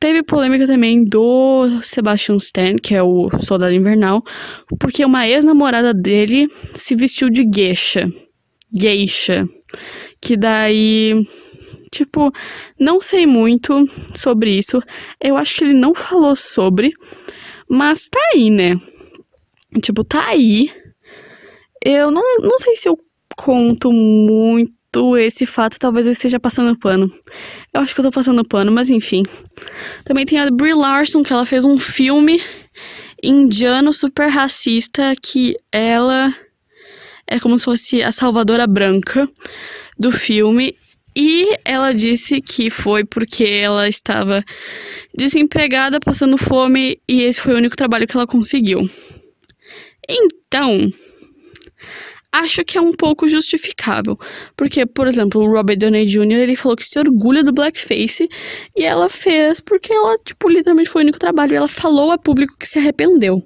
Teve 0.00 0.22
polêmica 0.22 0.66
também 0.66 1.04
do 1.04 1.82
Sebastian 1.82 2.36
Stan, 2.36 2.76
que 2.76 2.94
é 2.94 3.02
o 3.02 3.28
soldado 3.40 3.74
invernal, 3.74 4.22
porque 4.80 5.04
uma 5.04 5.28
ex-namorada 5.28 5.92
dele 5.92 6.48
se 6.72 6.96
vestiu 6.96 7.28
de 7.28 7.46
geisha. 7.54 8.10
Geisha. 8.72 9.46
Que 10.18 10.34
daí. 10.34 11.26
Tipo, 11.92 12.32
não 12.80 13.02
sei 13.02 13.26
muito 13.26 13.86
sobre 14.14 14.58
isso. 14.58 14.80
Eu 15.20 15.36
acho 15.36 15.54
que 15.54 15.62
ele 15.62 15.74
não 15.74 15.94
falou 15.94 16.34
sobre. 16.34 16.92
Mas 17.68 18.08
tá 18.08 18.18
aí, 18.32 18.48
né? 18.48 18.80
Tipo, 19.82 20.02
tá 20.02 20.26
aí 20.26 20.70
eu 21.84 22.10
não, 22.10 22.38
não 22.38 22.58
sei 22.58 22.76
se 22.76 22.88
eu 22.88 22.98
conto 23.36 23.92
muito 23.92 25.18
esse 25.18 25.44
fato, 25.44 25.78
talvez 25.78 26.06
eu 26.06 26.12
esteja 26.12 26.40
passando 26.40 26.78
pano. 26.78 27.12
Eu 27.72 27.82
acho 27.82 27.94
que 27.94 28.00
eu 28.00 28.04
tô 28.04 28.10
passando 28.10 28.44
pano, 28.44 28.72
mas 28.72 28.90
enfim. 28.90 29.22
Também 30.04 30.24
tem 30.24 30.38
a 30.38 30.50
Brie 30.50 30.72
Larson, 30.72 31.22
que 31.22 31.32
ela 31.32 31.44
fez 31.44 31.64
um 31.64 31.76
filme 31.76 32.40
indiano 33.22 33.92
super 33.92 34.28
racista, 34.28 35.14
que 35.20 35.56
ela 35.70 36.32
é 37.26 37.38
como 37.38 37.58
se 37.58 37.64
fosse 37.64 38.02
a 38.02 38.12
salvadora 38.12 38.66
branca 38.66 39.28
do 39.98 40.10
filme. 40.10 40.74
E 41.16 41.58
ela 41.64 41.92
disse 41.92 42.40
que 42.40 42.70
foi 42.70 43.04
porque 43.04 43.44
ela 43.44 43.88
estava 43.88 44.44
desempregada, 45.16 46.00
passando 46.00 46.38
fome, 46.38 46.98
e 47.08 47.22
esse 47.22 47.40
foi 47.40 47.54
o 47.54 47.56
único 47.58 47.76
trabalho 47.76 48.06
que 48.06 48.16
ela 48.16 48.26
conseguiu. 48.26 48.88
Então, 50.08 50.92
acho 52.34 52.64
que 52.64 52.76
é 52.76 52.80
um 52.80 52.92
pouco 52.92 53.28
justificável. 53.28 54.18
Porque, 54.56 54.84
por 54.84 55.06
exemplo, 55.06 55.40
o 55.40 55.48
Robert 55.48 55.78
Downey 55.78 56.04
Jr., 56.04 56.40
ele 56.40 56.56
falou 56.56 56.76
que 56.76 56.84
se 56.84 56.98
orgulha 56.98 57.44
do 57.44 57.52
blackface 57.52 58.28
e 58.76 58.84
ela 58.84 59.08
fez 59.08 59.60
porque 59.60 59.92
ela, 59.92 60.16
tipo, 60.24 60.48
literalmente 60.48 60.90
foi 60.90 61.02
o 61.02 61.04
único 61.04 61.18
trabalho 61.18 61.54
ela 61.54 61.68
falou 61.68 62.10
a 62.10 62.18
público 62.18 62.56
que 62.58 62.66
se 62.66 62.78
arrependeu. 62.78 63.40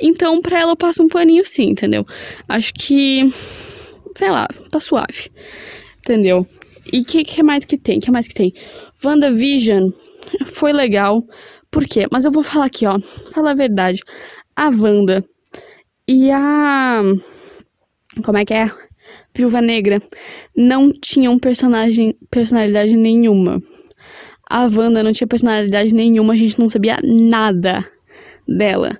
Então, 0.00 0.40
pra 0.40 0.60
ela 0.60 0.72
eu 0.72 0.76
passo 0.76 1.02
um 1.02 1.08
paninho 1.08 1.44
sim, 1.44 1.70
entendeu? 1.70 2.04
Acho 2.48 2.72
que, 2.74 3.24
sei 4.16 4.30
lá, 4.30 4.48
tá 4.70 4.80
suave. 4.80 5.30
Entendeu? 6.00 6.46
E 6.92 7.00
o 7.00 7.04
que, 7.04 7.22
que 7.22 7.42
mais 7.42 7.64
que 7.64 7.76
tem? 7.76 7.98
O 7.98 8.00
que 8.00 8.10
mais 8.10 8.26
que 8.26 8.34
tem? 8.34 8.52
WandaVision 9.04 9.90
foi 10.44 10.72
legal. 10.72 11.22
Por 11.70 11.84
quê? 11.84 12.06
Mas 12.10 12.24
eu 12.24 12.32
vou 12.32 12.42
falar 12.42 12.66
aqui, 12.66 12.86
ó. 12.86 12.98
Falar 13.32 13.50
a 13.50 13.54
verdade. 13.54 14.00
A 14.56 14.70
Wanda 14.70 15.24
e 16.08 16.30
a 16.30 17.02
como 18.22 18.38
é 18.38 18.44
que 18.44 18.54
é? 18.54 18.70
Viúva 19.34 19.60
Negra 19.60 20.00
não 20.56 20.90
tinha 20.92 21.30
um 21.30 21.38
personagem, 21.38 22.14
personalidade 22.30 22.96
nenhuma. 22.96 23.62
A 24.50 24.62
Wanda 24.62 25.02
não 25.02 25.12
tinha 25.12 25.26
personalidade 25.26 25.94
nenhuma, 25.94 26.32
a 26.32 26.36
gente 26.36 26.58
não 26.58 26.68
sabia 26.68 26.98
nada 27.02 27.86
dela. 28.46 28.98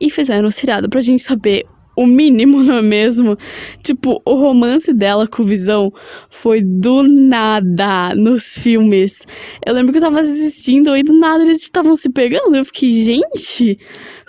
E 0.00 0.10
fizeram 0.10 0.48
o 0.48 0.52
seriado 0.52 0.88
pra 0.88 1.00
gente 1.00 1.22
saber 1.22 1.64
o 1.96 2.06
mínimo, 2.06 2.62
não 2.64 2.78
é 2.78 2.82
mesmo? 2.82 3.36
Tipo, 3.82 4.22
o 4.24 4.34
romance 4.34 4.92
dela 4.92 5.26
com 5.26 5.42
o 5.42 5.46
Visão 5.46 5.92
foi 6.30 6.62
do 6.62 7.02
nada 7.02 8.14
nos 8.14 8.56
filmes. 8.58 9.26
Eu 9.64 9.74
lembro 9.74 9.92
que 9.92 9.98
eu 9.98 10.02
tava 10.02 10.20
assistindo 10.20 10.96
e 10.96 11.02
do 11.02 11.18
nada 11.18 11.44
eles 11.44 11.62
estavam 11.62 11.96
se 11.96 12.08
pegando. 12.10 12.56
Eu 12.56 12.64
fiquei, 12.64 12.92
gente, 13.04 13.78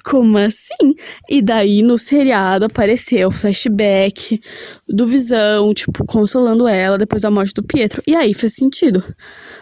como 0.04 0.38
assim? 0.38 0.96
E 1.30 1.42
daí 1.42 1.82
no 1.82 1.98
seriado 1.98 2.66
apareceu 2.66 3.30
o 3.30 3.32
flashback 3.32 4.42
do 4.88 5.08
Visão, 5.08 5.74
tipo, 5.74 6.06
consolando 6.06 6.68
ela 6.68 6.98
depois 6.98 7.22
da 7.22 7.32
morte 7.32 7.54
do 7.54 7.64
Pietro. 7.64 8.02
E 8.06 8.16
aí 8.16 8.34
fez 8.34 8.54
sentido. 8.56 9.04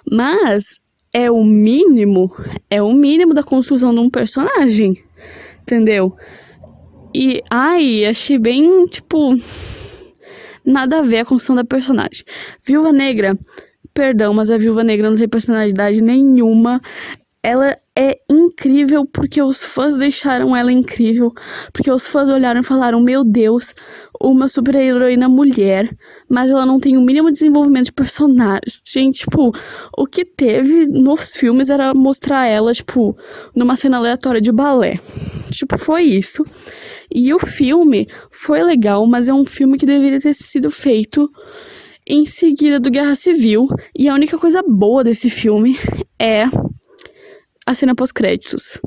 Mas 0.10 0.80
é 1.14 1.30
o 1.30 1.44
mínimo, 1.44 2.34
é 2.70 2.82
o 2.82 2.94
mínimo 2.94 3.34
da 3.34 3.44
construção 3.44 3.94
de 3.94 4.00
um 4.00 4.10
personagem. 4.10 5.04
Entendeu? 5.62 6.16
E 7.14 7.42
ai, 7.50 8.06
achei 8.06 8.38
bem, 8.38 8.86
tipo, 8.86 9.36
nada 10.64 11.00
a 11.00 11.02
ver 11.02 11.20
a 11.20 11.26
construção 11.26 11.56
da 11.56 11.64
personagem. 11.64 12.24
Viúva 12.64 12.92
Negra, 12.92 13.38
perdão, 13.94 14.34
mas 14.34 14.52
a 14.52 14.58
Viúva 14.58 14.84
Negra 14.84 15.10
não 15.10 15.18
tem 15.18 15.28
personalidade 15.28 16.04
nenhuma. 16.04 16.80
Ela 17.42 17.76
é 17.98 18.18
incrível 18.30 19.06
porque 19.06 19.42
os 19.42 19.64
fãs 19.64 19.98
deixaram 19.98 20.56
ela 20.56 20.72
incrível. 20.72 21.34
Porque 21.74 21.92
os 21.92 22.08
fãs 22.08 22.30
olharam 22.30 22.62
e 22.62 22.64
falaram: 22.64 23.02
Meu 23.02 23.24
Deus, 23.24 23.74
uma 24.22 24.48
super-heroína 24.48 25.28
mulher, 25.28 25.90
mas 26.30 26.52
ela 26.52 26.66
não 26.66 26.80
tem 26.80 26.98
o 26.98 27.02
mínimo 27.02 27.32
desenvolvimento 27.32 27.86
de 27.86 27.94
personagem. 27.94 29.12
Tipo, 29.12 29.52
o 29.98 30.06
que 30.06 30.24
teve 30.24 30.88
nos 30.88 31.36
filmes 31.36 31.70
era 31.70 31.94
mostrar 31.94 32.46
ela, 32.46 32.74
tipo, 32.74 33.18
numa 33.56 33.76
cena 33.76 33.98
aleatória 33.98 34.42
de 34.42 34.52
balé. 34.52 35.00
Tipo, 35.52 35.78
foi 35.78 36.04
isso. 36.04 36.46
E 37.14 37.34
o 37.34 37.40
filme 37.40 38.08
foi 38.32 38.62
legal, 38.64 39.06
mas 39.08 39.28
é 39.28 39.34
um 39.34 39.46
filme 39.46 39.78
que 39.78 39.86
deveria 39.86 40.20
ter 40.20 40.34
sido 40.34 40.70
feito 40.70 41.30
em 42.08 42.26
seguida 42.26 42.80
do 42.80 42.90
Guerra 42.90 43.16
Civil. 43.16 43.68
E 43.98 44.08
a 44.08 44.14
única 44.14 44.38
coisa 44.38 44.64
boa 44.64 45.04
desse 45.04 45.30
filme 45.30 45.78
é 46.20 46.46
a 47.70 47.74
cena 47.76 47.94
pós-créditos. 47.94 48.82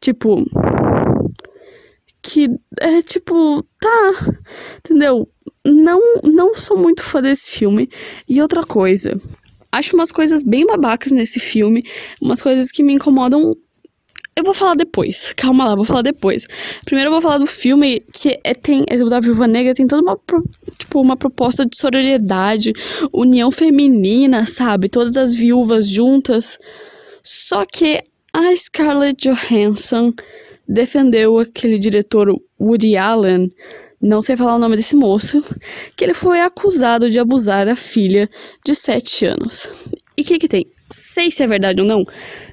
Tipo. 0.00 0.44
Que 2.22 2.48
é 2.80 3.02
tipo. 3.02 3.64
Tá. 3.80 4.36
Entendeu? 4.78 5.28
Não, 5.66 6.00
não 6.22 6.54
sou 6.54 6.78
muito 6.78 7.02
fã 7.02 7.20
desse 7.20 7.58
filme. 7.58 7.90
E 8.28 8.40
outra 8.40 8.62
coisa. 8.62 9.20
Acho 9.72 9.96
umas 9.96 10.12
coisas 10.12 10.44
bem 10.44 10.64
babacas 10.64 11.10
nesse 11.10 11.40
filme. 11.40 11.82
Umas 12.22 12.40
coisas 12.40 12.70
que 12.70 12.82
me 12.84 12.94
incomodam 12.94 13.56
eu 14.36 14.44
vou 14.44 14.54
falar 14.54 14.76
depois. 14.76 15.32
Calma 15.36 15.64
lá, 15.64 15.74
vou 15.74 15.84
falar 15.84 16.02
depois. 16.02 16.46
Primeiro 16.84 17.08
eu 17.08 17.12
vou 17.12 17.20
falar 17.20 17.38
do 17.38 17.46
filme 17.46 17.98
que 18.12 18.38
é, 18.44 18.54
tem. 18.54 18.84
É 18.86 18.96
da 18.96 19.18
Viúva 19.18 19.48
Negra, 19.48 19.74
tem 19.74 19.84
toda 19.84 20.00
uma, 20.00 20.16
tipo, 20.78 21.00
uma 21.00 21.16
proposta 21.16 21.66
de 21.66 21.76
solidariedade, 21.76 22.72
união 23.12 23.50
feminina, 23.50 24.46
sabe? 24.46 24.88
Todas 24.88 25.16
as 25.16 25.34
viúvas 25.34 25.88
juntas. 25.88 26.56
Só 27.22 27.64
que 27.64 28.02
a 28.32 28.54
Scarlett 28.56 29.28
Johansson 29.28 30.12
defendeu 30.68 31.38
aquele 31.38 31.78
diretor 31.78 32.28
Woody 32.60 32.96
Allen, 32.96 33.50
não 34.00 34.20
sei 34.20 34.36
falar 34.36 34.56
o 34.56 34.58
nome 34.58 34.76
desse 34.76 34.94
moço, 34.94 35.42
que 35.96 36.04
ele 36.04 36.14
foi 36.14 36.40
acusado 36.40 37.10
de 37.10 37.18
abusar 37.18 37.66
da 37.66 37.74
filha 37.74 38.28
de 38.64 38.74
7 38.74 39.26
anos. 39.26 39.68
E 40.16 40.22
o 40.22 40.24
que 40.24 40.38
que 40.38 40.48
tem? 40.48 40.66
Sei 40.92 41.30
se 41.30 41.42
é 41.42 41.46
verdade 41.46 41.80
ou 41.80 41.86
não, 41.86 42.04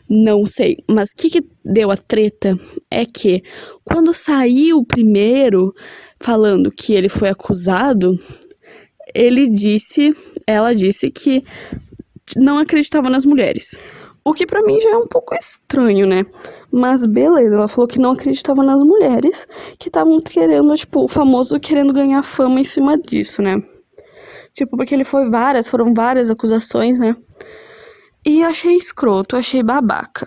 não 0.09 0.45
sei. 0.45 0.77
Mas 0.89 1.09
o 1.09 1.15
que 1.15 1.29
que 1.29 1.43
deu 1.63 1.91
a 1.91 1.97
treta 1.97 2.57
é 2.89 3.05
que 3.05 3.43
quando 3.83 4.13
saiu 4.13 4.77
o 4.77 4.85
primeiro 4.85 5.73
falando 6.19 6.71
que 6.71 6.93
ele 6.93 7.09
foi 7.09 7.29
acusado, 7.29 8.17
ele 9.13 9.49
disse, 9.49 10.13
ela 10.47 10.73
disse 10.73 11.09
que 11.09 11.43
não 12.35 12.57
acreditava 12.57 13.09
nas 13.09 13.25
mulheres. 13.25 13.77
O 14.27 14.33
que 14.33 14.47
para 14.47 14.63
mim 14.63 14.79
já 14.79 14.89
é 14.89 14.97
um 14.97 15.05
pouco 15.05 15.35
estranho, 15.35 16.07
né? 16.07 16.25
Mas 16.71 17.05
beleza, 17.05 17.55
ela 17.55 17.67
falou 17.67 17.87
que 17.87 17.99
não 17.99 18.13
acreditava 18.13 18.63
nas 18.63 18.81
mulheres 18.81 19.47
que 19.77 19.87
estavam 19.87 20.19
querendo, 20.19 20.73
tipo, 20.73 21.03
o 21.03 21.07
famoso 21.07 21.59
querendo 21.59 21.93
ganhar 21.93 22.23
fama 22.23 22.59
em 22.59 22.63
cima 22.63 22.97
disso, 22.97 23.43
né? 23.43 23.61
Tipo, 24.51 24.77
porque 24.77 24.95
ele 24.95 25.03
foi 25.03 25.29
várias, 25.29 25.69
foram 25.69 25.93
várias 25.93 26.31
acusações, 26.31 26.99
né? 26.99 27.15
E 28.25 28.41
achei 28.41 28.75
escroto, 28.75 29.35
achei 29.35 29.61
babaca. 29.61 30.25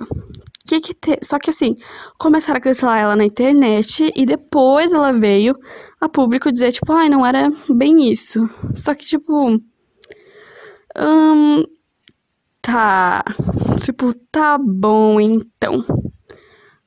Que 0.64 0.80
que 0.80 0.94
te... 0.94 1.18
Só 1.20 1.36
que 1.38 1.50
assim, 1.50 1.74
começaram 2.18 2.58
a 2.58 2.60
cancelar 2.60 2.98
ela 3.00 3.16
na 3.16 3.24
internet 3.24 4.12
e 4.14 4.24
depois 4.24 4.92
ela 4.92 5.12
veio 5.12 5.56
a 6.00 6.08
público 6.08 6.52
dizer, 6.52 6.70
tipo, 6.70 6.92
ai, 6.92 7.08
não 7.08 7.26
era 7.26 7.50
bem 7.68 8.08
isso. 8.08 8.48
Só 8.76 8.94
que, 8.94 9.04
tipo. 9.04 9.60
Hum, 10.96 11.64
Tá. 12.62 13.24
Tipo, 13.82 14.12
tá 14.30 14.58
bom 14.58 15.20
então. 15.20 15.84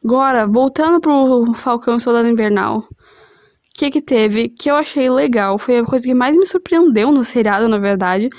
Agora, 0.04 0.48
voltando 0.48 1.00
pro 1.00 1.46
Falcão 1.54 1.98
e 1.98 2.01
Soldado 2.01 2.28
Invernal. 2.28 2.80
O 2.80 2.86
que 3.74 3.90
que 3.90 4.01
teve 4.01 4.50
que 4.50 4.70
eu 4.70 4.75
achei 4.75 5.10
legal? 5.10 5.58
Foi 5.58 5.78
a 5.78 5.84
coisa 5.84 6.06
que 6.06 6.13
mais 6.13 6.36
me 6.36 6.46
surpreendeu 6.46 7.12
no 7.12 7.24
seriado, 7.24 7.68
na 7.68 7.78
verdade. 7.78 8.30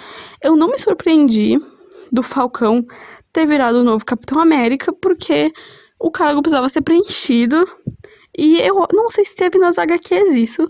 Eu 0.42 0.56
não 0.56 0.68
me 0.68 0.78
surpreendi 0.78 1.58
do 2.12 2.22
Falcão 2.22 2.84
ter 3.32 3.46
virado 3.46 3.78
o 3.78 3.84
novo 3.84 4.04
Capitão 4.04 4.38
América, 4.38 4.92
porque 4.92 5.50
o 5.98 6.10
cargo 6.10 6.42
precisava 6.42 6.68
ser 6.68 6.82
preenchido. 6.82 7.64
E 8.36 8.58
eu 8.60 8.86
não 8.92 9.08
sei 9.08 9.24
se 9.24 9.34
teve 9.36 9.58
nas 9.58 9.78
HQs 9.78 10.30
isso, 10.36 10.68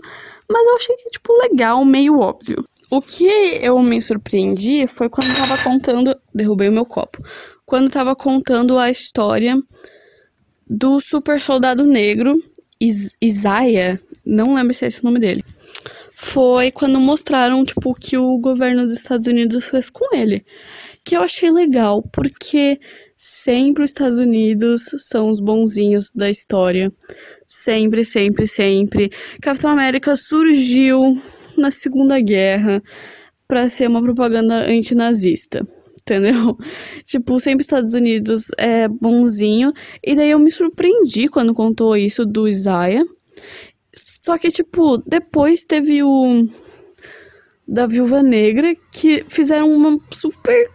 mas 0.49 0.67
eu 0.67 0.75
achei 0.75 0.95
que, 0.95 1.09
tipo, 1.09 1.33
legal, 1.41 1.83
meio 1.83 2.19
óbvio. 2.19 2.63
O 2.93 3.01
que 3.01 3.25
eu 3.59 3.79
me 3.79 3.99
surpreendi 3.99 4.85
foi 4.85 5.09
quando 5.09 5.35
tava 5.35 5.57
contando. 5.63 6.15
Derrubei 6.31 6.69
o 6.69 6.71
meu 6.71 6.85
copo. 6.85 7.23
Quando 7.65 7.89
tava 7.89 8.15
contando 8.15 8.77
a 8.77 8.91
história 8.91 9.59
do 10.69 11.01
super 11.01 11.41
soldado 11.41 11.87
negro, 11.87 12.39
Is 12.79 13.15
Isaiah. 13.19 13.99
Não 14.23 14.53
lembro 14.53 14.75
se 14.75 14.85
é 14.85 14.89
esse 14.89 15.01
o 15.01 15.05
nome 15.05 15.19
dele. 15.19 15.43
Foi 16.11 16.69
quando 16.69 16.99
mostraram, 16.99 17.65
tipo, 17.65 17.89
o 17.89 17.95
que 17.95 18.15
o 18.15 18.37
governo 18.37 18.83
dos 18.83 18.93
Estados 18.93 19.25
Unidos 19.25 19.69
fez 19.69 19.89
com 19.89 20.15
ele. 20.15 20.45
Que 21.03 21.17
eu 21.17 21.23
achei 21.23 21.49
legal, 21.49 22.03
porque 22.13 22.79
sempre 23.17 23.83
os 23.83 23.89
Estados 23.89 24.19
Unidos 24.19 24.91
são 24.99 25.29
os 25.29 25.39
bonzinhos 25.39 26.11
da 26.13 26.29
história. 26.29 26.93
Sempre, 27.47 28.05
sempre, 28.05 28.45
sempre. 28.45 29.11
Capitão 29.41 29.71
América 29.71 30.15
surgiu 30.15 31.19
na 31.57 31.71
Segunda 31.71 32.19
Guerra 32.19 32.81
para 33.47 33.67
ser 33.67 33.87
uma 33.87 34.01
propaganda 34.01 34.65
antinazista. 34.69 35.65
Entendeu? 36.01 36.57
Tipo, 37.05 37.39
sempre 37.39 37.61
Estados 37.61 37.93
Unidos 37.93 38.47
é 38.57 38.87
bonzinho. 38.87 39.71
E 40.03 40.15
daí 40.15 40.31
eu 40.31 40.39
me 40.39 40.51
surpreendi 40.51 41.27
quando 41.27 41.53
contou 41.53 41.95
isso 41.95 42.25
do 42.25 42.47
Isaiah. 42.47 43.05
Só 43.93 44.37
que, 44.37 44.49
tipo, 44.49 44.97
depois 45.05 45.65
teve 45.65 46.03
o. 46.03 46.47
Da 47.65 47.87
Viúva 47.87 48.21
Negra, 48.21 48.75
que 48.91 49.23
fizeram 49.29 49.71
uma 49.71 49.97
super. 50.11 50.69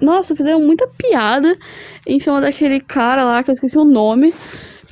Nossa, 0.00 0.36
fizeram 0.36 0.62
muita 0.62 0.86
piada 0.86 1.58
em 2.06 2.20
cima 2.20 2.40
daquele 2.40 2.78
cara 2.78 3.24
lá, 3.24 3.42
que 3.42 3.50
eu 3.50 3.54
esqueci 3.54 3.76
o 3.76 3.84
nome 3.84 4.32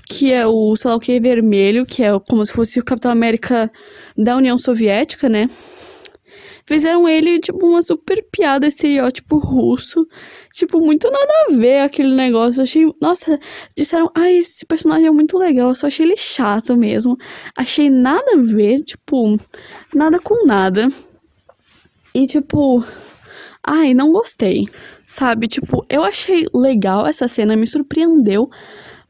que 0.08 0.32
é 0.32 0.46
o, 0.46 0.74
sei 0.76 0.90
lá 0.90 0.96
o 0.96 1.00
que, 1.00 1.18
vermelho, 1.18 1.84
que 1.84 2.02
é 2.02 2.18
como 2.20 2.44
se 2.46 2.52
fosse 2.52 2.78
o 2.78 2.84
Capitão 2.84 3.10
América 3.10 3.70
da 4.16 4.36
União 4.36 4.58
Soviética, 4.58 5.28
né? 5.28 5.48
Fizeram 6.68 7.08
ele, 7.08 7.38
tipo, 7.38 7.64
uma 7.64 7.80
super 7.80 8.26
piada, 8.30 8.66
estereótipo 8.66 9.38
russo. 9.38 10.04
Tipo, 10.52 10.80
muito 10.80 11.08
nada 11.08 11.32
a 11.48 11.56
ver 11.56 11.78
aquele 11.80 12.12
negócio. 12.12 12.60
Eu 12.60 12.64
achei. 12.64 12.92
Nossa, 13.00 13.38
disseram, 13.76 14.10
ai, 14.12 14.38
esse 14.38 14.66
personagem 14.66 15.06
é 15.06 15.10
muito 15.12 15.38
legal. 15.38 15.68
Eu 15.68 15.74
só 15.76 15.86
achei 15.86 16.04
ele 16.04 16.16
chato 16.16 16.76
mesmo. 16.76 17.16
Achei 17.56 17.88
nada 17.88 18.32
a 18.34 18.40
ver, 18.40 18.78
tipo, 18.78 19.38
nada 19.94 20.18
com 20.18 20.44
nada. 20.44 20.88
E, 22.12 22.26
tipo. 22.26 22.84
Ai, 23.64 23.94
não 23.94 24.10
gostei. 24.10 24.64
Sabe? 25.04 25.46
Tipo, 25.46 25.84
eu 25.88 26.02
achei 26.02 26.46
legal 26.52 27.06
essa 27.06 27.28
cena, 27.28 27.54
me 27.56 27.66
surpreendeu. 27.66 28.50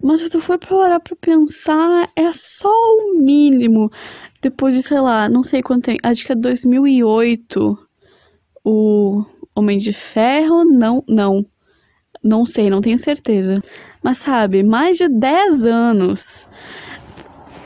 Mas 0.03 0.21
se 0.21 0.31
tu 0.31 0.41
for 0.41 0.59
parar 0.59 1.01
pra 1.01 1.17
pensar, 1.17 2.09
é 2.15 2.31
só 2.33 2.71
o 2.71 3.19
mínimo. 3.19 3.91
Depois 4.41 4.75
de, 4.75 4.83
sei 4.83 5.01
lá, 5.01 5.29
não 5.29 5.43
sei 5.43 5.63
quanto 5.63 5.85
tempo, 5.85 6.01
acho 6.03 6.25
que 6.25 6.33
é 6.33 6.35
2008, 6.35 7.79
o 8.65 9.25
Homem 9.55 9.79
de 9.79 9.93
Ferro, 9.93 10.65
não, 10.65 11.03
não. 11.09 11.45
Não 12.23 12.45
sei, 12.45 12.69
não 12.69 12.81
tenho 12.81 12.99
certeza. 12.99 13.63
Mas 14.03 14.19
sabe, 14.19 14.63
mais 14.63 14.99
de 14.99 15.09
10 15.09 15.67
anos 15.67 16.49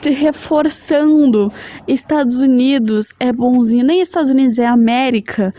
reforçando 0.09 1.53
Estados 1.87 2.41
Unidos 2.41 3.13
é 3.19 3.31
bonzinho, 3.31 3.85
nem 3.85 4.01
Estados 4.01 4.31
Unidos 4.31 4.57
é 4.57 4.65
América, 4.65 5.53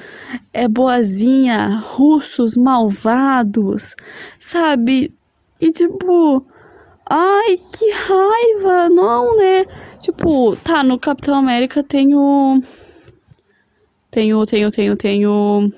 é 0.53 0.67
boazinha, 0.67 1.81
russos 1.81 2.57
malvados, 2.57 3.95
sabe? 4.41 5.15
E 5.61 5.71
tipo, 5.71 6.45
Ai, 7.15 7.59
que 7.59 7.91
raiva! 7.91 8.89
Não, 8.89 9.37
né? 9.37 9.67
Tipo, 10.01 10.57
tá, 10.57 10.83
no 10.83 10.99
Capitão 10.99 11.35
América 11.35 11.83
tem 11.83 12.15
o. 12.15 12.63
Tenho, 14.11 14.47
tenho, 14.47 14.71
tenho, 14.71 14.97
tenho. 14.97 15.71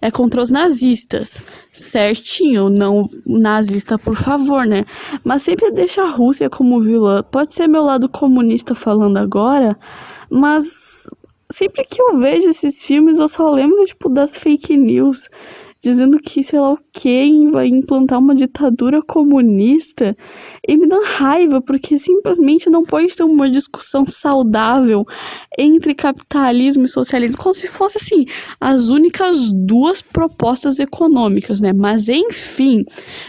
É 0.00 0.10
contra 0.10 0.42
os 0.42 0.50
nazistas. 0.50 1.40
Certinho, 1.72 2.68
não 2.68 3.06
nazista, 3.24 3.96
por 3.96 4.16
favor, 4.16 4.66
né? 4.66 4.84
Mas 5.22 5.42
sempre 5.42 5.70
deixa 5.70 6.02
a 6.02 6.10
Rússia 6.10 6.50
como 6.50 6.80
vilã. 6.80 7.22
Pode 7.22 7.54
ser 7.54 7.68
meu 7.68 7.84
lado 7.84 8.08
comunista 8.08 8.74
falando 8.74 9.18
agora, 9.18 9.78
mas 10.28 11.08
sempre 11.52 11.84
que 11.84 12.02
eu 12.02 12.18
vejo 12.18 12.48
esses 12.48 12.84
filmes 12.84 13.20
eu 13.20 13.28
só 13.28 13.48
lembro, 13.48 13.84
tipo, 13.84 14.08
das 14.08 14.36
fake 14.36 14.76
news 14.76 15.28
dizendo 15.82 16.18
que, 16.18 16.42
sei 16.42 16.60
lá 16.60 16.72
o 16.72 16.78
quem 16.92 17.50
vai 17.50 17.66
implantar 17.66 18.18
uma 18.18 18.34
ditadura 18.34 19.00
comunista. 19.02 20.14
E 20.66 20.76
me 20.76 20.86
dá 20.86 21.00
raiva, 21.04 21.60
porque 21.60 21.98
simplesmente 21.98 22.68
não 22.68 22.84
pode 22.84 23.16
ter 23.16 23.24
uma 23.24 23.48
discussão 23.50 24.04
saudável 24.04 25.04
entre 25.58 25.94
capitalismo 25.94 26.84
e 26.84 26.88
socialismo, 26.88 27.38
como 27.38 27.54
se 27.54 27.66
fosse 27.66 27.98
assim, 27.98 28.26
as 28.60 28.90
únicas 28.90 29.50
duas 29.52 30.02
propostas 30.02 30.78
econômicas, 30.78 31.60
né? 31.60 31.72
Mas 31.72 32.08
enfim, 32.08 32.84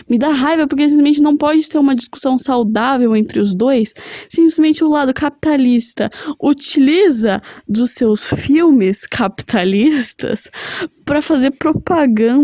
me 0.09 0.19
dá 0.19 0.29
raiva 0.29 0.67
porque 0.67 0.87
simplesmente 0.87 1.21
não 1.21 1.37
pode 1.37 1.67
ter 1.67 1.77
uma 1.77 1.95
discussão 1.95 2.37
saudável 2.37 3.15
entre 3.15 3.39
os 3.39 3.55
dois. 3.55 3.93
Simplesmente 4.29 4.83
o 4.83 4.89
lado 4.89 5.13
capitalista 5.13 6.09
utiliza 6.41 7.41
dos 7.67 7.91
seus 7.91 8.25
filmes 8.25 9.07
capitalistas 9.07 10.49
para 11.05 11.21
fazer 11.21 11.51
propaganda 11.51 12.42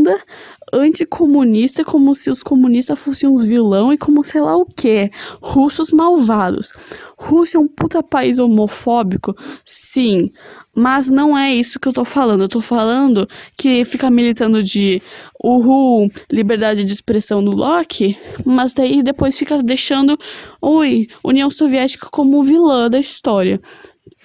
anticomunista, 0.72 1.84
como 1.84 2.14
se 2.14 2.30
os 2.30 2.44
comunistas 2.44 3.00
fossem 3.00 3.30
uns 3.30 3.44
vilão 3.44 3.92
e 3.92 3.98
como 3.98 4.24
sei 4.24 4.42
lá 4.42 4.56
o 4.56 4.66
que. 4.66 5.10
Russos 5.42 5.92
malvados. 5.92 6.72
Rússia 7.18 7.58
é 7.58 7.62
um 7.62 7.68
puta 7.68 8.02
país 8.04 8.40
homofóbico? 8.40 9.36
Sim. 9.66 10.30
Mas 10.76 11.10
não 11.10 11.38
é 11.38 11.54
isso 11.54 11.80
que 11.80 11.88
eu 11.88 11.94
tô 11.94 12.06
falando. 12.06 12.42
Eu 12.42 12.50
tô 12.50 12.62
falando 12.62 13.28
que 13.58 13.84
fica 13.84 14.10
militando 14.10 14.64
de 14.64 15.02
uhul, 15.44 16.10
liberdade 16.32 16.84
de 16.84 16.94
expressão 16.94 17.42
no 17.42 17.52
Loki, 17.52 18.18
mas 18.46 18.74
daí 18.74 19.02
depois 19.04 19.38
fica 19.38 19.58
deixando, 19.58 20.18
oi, 20.62 21.08
União 21.24 21.50
Soviética 21.50 22.08
como 22.12 22.44
vilã 22.44 22.90
da 22.90 23.00
história. 23.00 23.60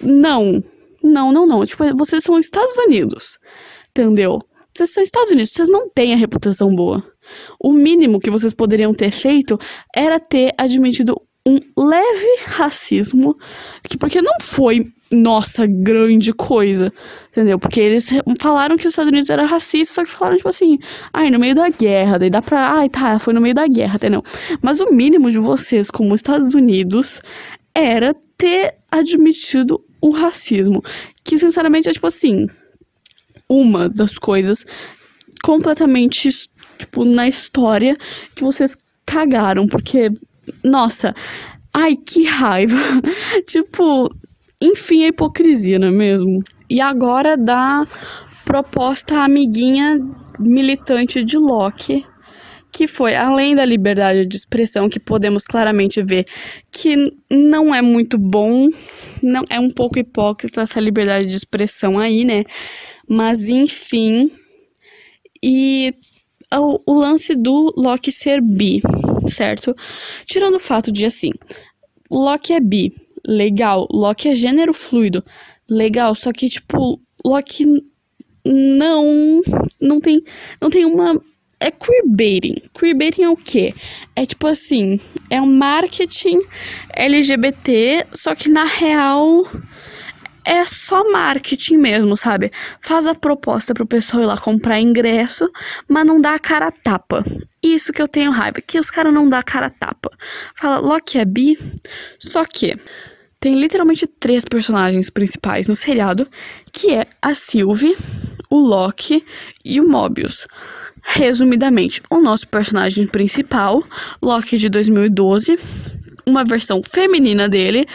Não. 0.01 0.63
Não, 1.03 1.31
não, 1.31 1.45
não. 1.45 1.65
Tipo, 1.65 1.83
vocês 1.95 2.23
são 2.23 2.39
Estados 2.39 2.77
Unidos. 2.77 3.37
Entendeu? 3.89 4.39
Vocês 4.75 4.89
são 4.89 5.01
Estados 5.01 5.31
Unidos, 5.31 5.51
vocês 5.51 5.69
não 5.69 5.89
têm 5.89 6.13
a 6.13 6.17
reputação 6.17 6.75
boa. 6.75 7.01
O 7.57 7.71
mínimo 7.71 8.19
que 8.19 8.29
vocês 8.29 8.53
poderiam 8.53 8.93
ter 8.93 9.09
feito 9.09 9.57
era 9.95 10.19
ter 10.19 10.51
admitido 10.57 11.15
um 11.47 11.59
leve 11.77 12.43
racismo, 12.47 13.37
que 13.87 13.97
porque 13.97 14.21
não 14.21 14.33
foi 14.41 14.91
nossa 15.11 15.65
grande 15.65 16.33
coisa, 16.33 16.91
entendeu? 17.29 17.57
Porque 17.57 17.79
eles 17.79 18.09
falaram 18.41 18.75
que 18.75 18.85
os 18.85 18.91
Estados 18.91 19.11
Unidos 19.11 19.29
era 19.29 19.45
racista, 19.45 19.93
só 19.93 20.03
que 20.03 20.09
falaram 20.09 20.35
tipo 20.35 20.49
assim, 20.49 20.77
ai, 21.13 21.29
no 21.29 21.39
meio 21.39 21.55
da 21.55 21.69
guerra, 21.69 22.17
daí 22.17 22.29
dá 22.29 22.41
pra, 22.41 22.73
ai, 22.73 22.89
tá, 22.89 23.17
foi 23.17 23.33
no 23.33 23.39
meio 23.39 23.55
da 23.55 23.67
guerra, 23.67 23.95
entendeu? 23.95 24.23
Mas 24.61 24.81
o 24.81 24.91
mínimo 24.91 25.31
de 25.31 25.37
vocês 25.37 25.89
como 25.89 26.15
Estados 26.15 26.53
Unidos 26.53 27.21
era 27.73 28.13
ter 28.37 28.75
admitido 28.91 29.81
o 30.01 30.09
racismo, 30.09 30.83
que 31.23 31.37
sinceramente 31.37 31.87
é 31.87 31.93
tipo 31.93 32.07
assim, 32.07 32.47
uma 33.49 33.89
das 33.89 34.17
coisas 34.17 34.65
completamente, 35.43 36.29
tipo, 36.77 37.05
na 37.05 37.27
história 37.27 37.95
que 38.35 38.43
vocês 38.43 38.75
cagaram, 39.05 39.67
porque, 39.67 40.09
nossa, 40.63 41.13
ai, 41.73 41.95
que 41.95 42.23
raiva. 42.25 42.75
tipo, 43.47 44.09
enfim, 44.61 45.03
a 45.03 45.07
hipocrisia, 45.09 45.77
não 45.77 45.89
é 45.89 45.91
mesmo? 45.91 46.43
E 46.69 46.81
agora 46.81 47.37
da 47.37 47.85
proposta 48.43 49.19
amiguinha 49.19 49.99
militante 50.39 51.23
de 51.23 51.37
Loki, 51.37 52.05
que 52.71 52.87
foi 52.87 53.15
além 53.15 53.55
da 53.55 53.63
liberdade 53.63 54.25
de 54.25 54.35
expressão 54.35 54.89
que 54.89 54.99
podemos 54.99 55.45
claramente 55.45 56.01
ver 56.03 56.25
que 56.71 57.13
não 57.31 57.73
é 57.73 57.81
muito 57.81 58.17
bom, 58.17 58.67
não 59.23 59.43
é 59.49 59.59
um 59.59 59.69
pouco 59.69 59.97
hipócrita 59.97 60.61
essa 60.61 60.79
liberdade 60.79 61.27
de 61.27 61.35
expressão 61.35 61.97
aí, 61.97 62.25
né? 62.25 62.43
Mas 63.07 63.47
enfim. 63.49 64.31
E 65.41 65.93
o, 66.53 66.81
o 66.85 66.93
lance 66.93 67.35
do 67.35 67.73
Loki 67.77 68.11
ser 68.11 68.41
bi, 68.41 68.81
certo? 69.27 69.75
Tirando 70.25 70.55
o 70.55 70.59
fato 70.59 70.91
de 70.91 71.05
assim, 71.05 71.31
Loki 72.09 72.53
é 72.53 72.59
bi, 72.59 72.93
legal. 73.25 73.87
Loki 73.91 74.29
é 74.29 74.35
gênero 74.35 74.73
fluido, 74.73 75.23
legal. 75.69 76.15
Só 76.15 76.31
que, 76.31 76.49
tipo, 76.49 76.99
Loki 77.23 77.65
não. 78.45 79.41
Não 79.81 79.99
tem, 79.99 80.23
não 80.61 80.69
tem 80.69 80.85
uma 80.85 81.21
é 81.59 81.71
queerbaiting. 81.71 82.61
Queerbaiting 82.77 83.23
é 83.23 83.29
o 83.29 83.37
quê? 83.37 83.73
É 84.15 84.25
tipo 84.25 84.45
assim, 84.47 84.99
é 85.29 85.41
um 85.41 85.51
marketing 85.51 86.39
LGBT, 86.93 88.07
só 88.13 88.35
que 88.35 88.49
na 88.49 88.65
real 88.65 89.47
é 90.45 90.63
só 90.65 91.11
marketing 91.11 91.77
mesmo, 91.77 92.15
sabe? 92.15 92.51
Faz 92.79 93.07
a 93.07 93.15
proposta 93.15 93.73
pro 93.73 93.85
pessoal 93.85 94.23
ir 94.23 94.25
lá 94.27 94.37
comprar 94.37 94.79
ingresso, 94.79 95.49
mas 95.87 96.05
não 96.05 96.21
dá 96.21 96.35
a 96.35 96.39
cara 96.39 96.71
tapa. 96.71 97.25
Isso 97.61 97.91
que 97.91 98.01
eu 98.01 98.07
tenho 98.07 98.31
raiva, 98.31 98.61
que 98.61 98.79
os 98.79 98.91
caras 98.91 99.13
não 99.13 99.27
dá 99.27 99.39
a 99.39 99.43
cara 99.43 99.69
tapa. 99.69 100.11
Fala, 100.55 100.77
Loki 100.77 101.17
é 101.17 101.25
bi, 101.25 101.57
só 102.19 102.45
que 102.45 102.77
tem 103.39 103.59
literalmente 103.59 104.07
três 104.07 104.45
personagens 104.45 105.09
principais 105.09 105.67
no 105.67 105.75
seriado, 105.75 106.27
que 106.71 106.91
é 106.91 107.05
a 107.21 107.33
Sylvie, 107.33 107.97
o 108.49 108.59
Loki 108.59 109.25
e 109.63 109.81
o 109.81 109.87
Mobius. 109.87 110.47
Resumidamente, 111.01 112.01
o 112.09 112.19
nosso 112.19 112.47
personagem 112.47 113.05
principal, 113.07 113.83
Loki 114.21 114.57
de 114.57 114.69
2012, 114.69 115.59
uma 116.25 116.43
versão 116.43 116.81
feminina 116.81 117.47
dele 117.47 117.85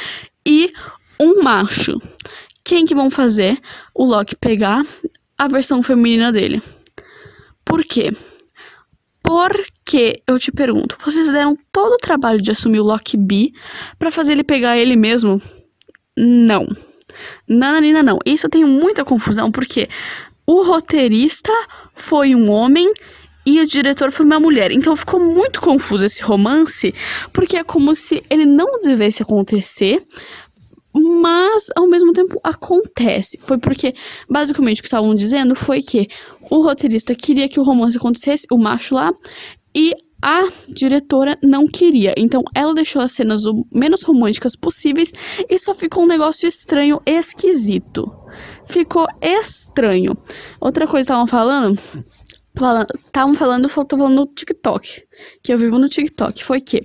e 0.46 0.72
um 1.20 1.42
macho. 1.42 2.00
Quem 2.64 2.86
que 2.86 2.94
vão 2.94 3.10
fazer 3.10 3.60
o 3.94 4.04
Loki 4.04 4.34
pegar 4.34 4.84
a 5.36 5.46
versão 5.46 5.82
feminina 5.82 6.32
dele? 6.32 6.62
Por 7.64 7.84
quê? 7.84 8.12
Porque 9.22 10.22
eu 10.26 10.38
te 10.38 10.50
pergunto, 10.50 10.96
vocês 11.04 11.30
deram 11.30 11.56
todo 11.70 11.92
o 11.92 11.98
trabalho 11.98 12.40
de 12.40 12.50
assumir 12.50 12.80
o 12.80 12.84
Loki 12.84 13.16
B 13.16 13.52
para 13.98 14.10
fazer 14.10 14.32
ele 14.32 14.42
pegar 14.42 14.78
ele 14.78 14.96
mesmo? 14.96 15.40
Não. 16.16 16.66
Nananina, 17.46 18.02
não. 18.02 18.18
Isso 18.24 18.46
eu 18.46 18.50
tenho 18.50 18.66
muita 18.66 19.04
confusão, 19.04 19.52
porque 19.52 19.88
o 20.46 20.62
roteirista 20.62 21.52
foi 21.94 22.34
um 22.34 22.50
homem 22.50 22.92
e 23.44 23.60
o 23.60 23.66
diretor 23.66 24.10
foi 24.10 24.26
uma 24.26 24.40
mulher. 24.40 24.70
Então 24.70 24.94
ficou 24.96 25.20
muito 25.20 25.60
confuso 25.60 26.04
esse 26.04 26.22
romance, 26.22 26.94
porque 27.32 27.56
é 27.56 27.64
como 27.64 27.94
se 27.94 28.22
ele 28.28 28.46
não 28.46 28.80
devesse 28.80 29.22
acontecer, 29.22 30.02
mas 30.94 31.66
ao 31.76 31.88
mesmo 31.88 32.12
tempo 32.12 32.40
acontece. 32.42 33.38
Foi 33.40 33.58
porque, 33.58 33.94
basicamente, 34.28 34.80
o 34.80 34.82
que 34.82 34.88
estavam 34.88 35.14
dizendo 35.14 35.54
foi 35.54 35.82
que 35.82 36.08
o 36.50 36.62
roteirista 36.62 37.14
queria 37.14 37.48
que 37.48 37.60
o 37.60 37.62
romance 37.62 37.96
acontecesse, 37.96 38.46
o 38.50 38.58
macho 38.58 38.94
lá, 38.94 39.12
e 39.74 39.94
a 40.22 40.48
diretora 40.68 41.38
não 41.42 41.66
queria. 41.66 42.14
Então 42.16 42.42
ela 42.54 42.74
deixou 42.74 43.00
as 43.00 43.12
cenas 43.12 43.46
o 43.46 43.66
menos 43.72 44.02
românticas 44.02 44.54
possíveis 44.54 45.12
e 45.48 45.58
só 45.58 45.74
ficou 45.74 46.04
um 46.04 46.08
negócio 46.08 46.46
estranho, 46.46 47.00
esquisito. 47.06 48.04
Ficou 48.66 49.06
estranho. 49.20 50.16
Outra 50.60 50.86
coisa 50.86 51.06
que 51.06 51.12
estavam 51.12 51.26
falando, 51.26 51.78
estavam 53.06 53.34
falando, 53.34 53.68
tô 53.86 53.96
falando 53.96 54.14
no 54.14 54.26
TikTok, 54.26 55.02
que 55.42 55.52
eu 55.52 55.58
vivo 55.58 55.78
no 55.78 55.88
TikTok, 55.88 56.44
foi 56.44 56.60
que 56.60 56.80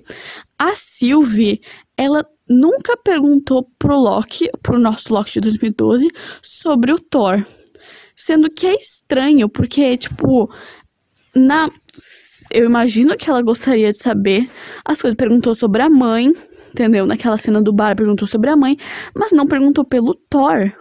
a 0.57 0.73
Sylvie, 0.73 1.59
ela 1.97 2.25
nunca 2.49 2.97
perguntou 2.97 3.69
pro 3.77 3.97
Loki, 3.97 4.49
pro 4.61 4.79
nosso 4.79 5.13
Loki 5.13 5.33
de 5.33 5.41
2012, 5.41 6.07
sobre 6.41 6.93
o 6.93 6.99
Thor. 6.99 7.45
Sendo 8.15 8.49
que 8.49 8.67
é 8.67 8.75
estranho, 8.75 9.49
porque, 9.49 9.97
tipo, 9.97 10.49
na. 11.35 11.69
Eu 12.51 12.65
imagino 12.65 13.17
que 13.17 13.29
ela 13.29 13.41
gostaria 13.41 13.91
de 13.91 13.97
saber 13.97 14.49
as 14.85 15.01
coisas. 15.01 15.15
Perguntou 15.15 15.53
sobre 15.53 15.81
a 15.81 15.89
mãe, 15.89 16.31
entendeu? 16.71 17.05
Naquela 17.05 17.37
cena 17.37 17.61
do 17.61 17.73
bar, 17.73 17.95
perguntou 17.95 18.27
sobre 18.27 18.49
a 18.49 18.55
mãe, 18.55 18.77
mas 19.13 19.31
não 19.31 19.47
perguntou 19.47 19.83
pelo 19.83 20.13
Thor. 20.29 20.71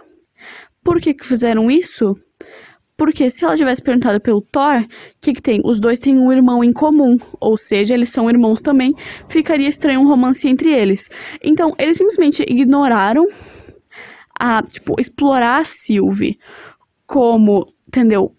Por 0.83 0.99
que, 0.99 1.13
que 1.13 1.25
fizeram 1.25 1.69
isso? 1.69 2.15
Porque 2.97 3.29
se 3.29 3.43
ela 3.43 3.57
tivesse 3.57 3.81
perguntado 3.81 4.21
pelo 4.21 4.41
Thor, 4.41 4.81
o 4.81 4.87
que, 5.19 5.33
que 5.33 5.41
tem? 5.41 5.61
Os 5.65 5.79
dois 5.79 5.99
têm 5.99 6.17
um 6.17 6.31
irmão 6.31 6.63
em 6.63 6.71
comum, 6.71 7.17
ou 7.41 7.57
seja, 7.57 7.93
eles 7.93 8.09
são 8.09 8.29
irmãos 8.29 8.61
também. 8.61 8.93
Ficaria 9.27 9.67
estranho 9.67 9.99
um 9.99 10.07
romance 10.07 10.47
entre 10.47 10.73
eles. 10.73 11.09
Então, 11.43 11.73
eles 11.77 11.97
simplesmente 11.97 12.43
ignoraram 12.47 13.27
a, 14.39 14.61
tipo, 14.61 14.95
explorar 14.99 15.59
a 15.59 15.63
Sylvie 15.63 16.37
como, 17.05 17.65
entendeu? 17.87 18.33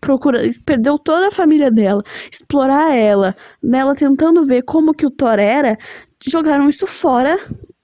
Procura, 0.00 0.42
perdeu 0.64 0.98
toda 0.98 1.28
a 1.28 1.30
família 1.30 1.70
dela, 1.70 2.02
explorar 2.32 2.96
ela, 2.96 3.36
nela 3.62 3.94
tentando 3.94 4.44
ver 4.46 4.62
como 4.62 4.94
que 4.94 5.06
o 5.06 5.10
Thor 5.10 5.38
era, 5.38 5.76
jogaram 6.26 6.68
isso 6.68 6.86
fora 6.86 7.38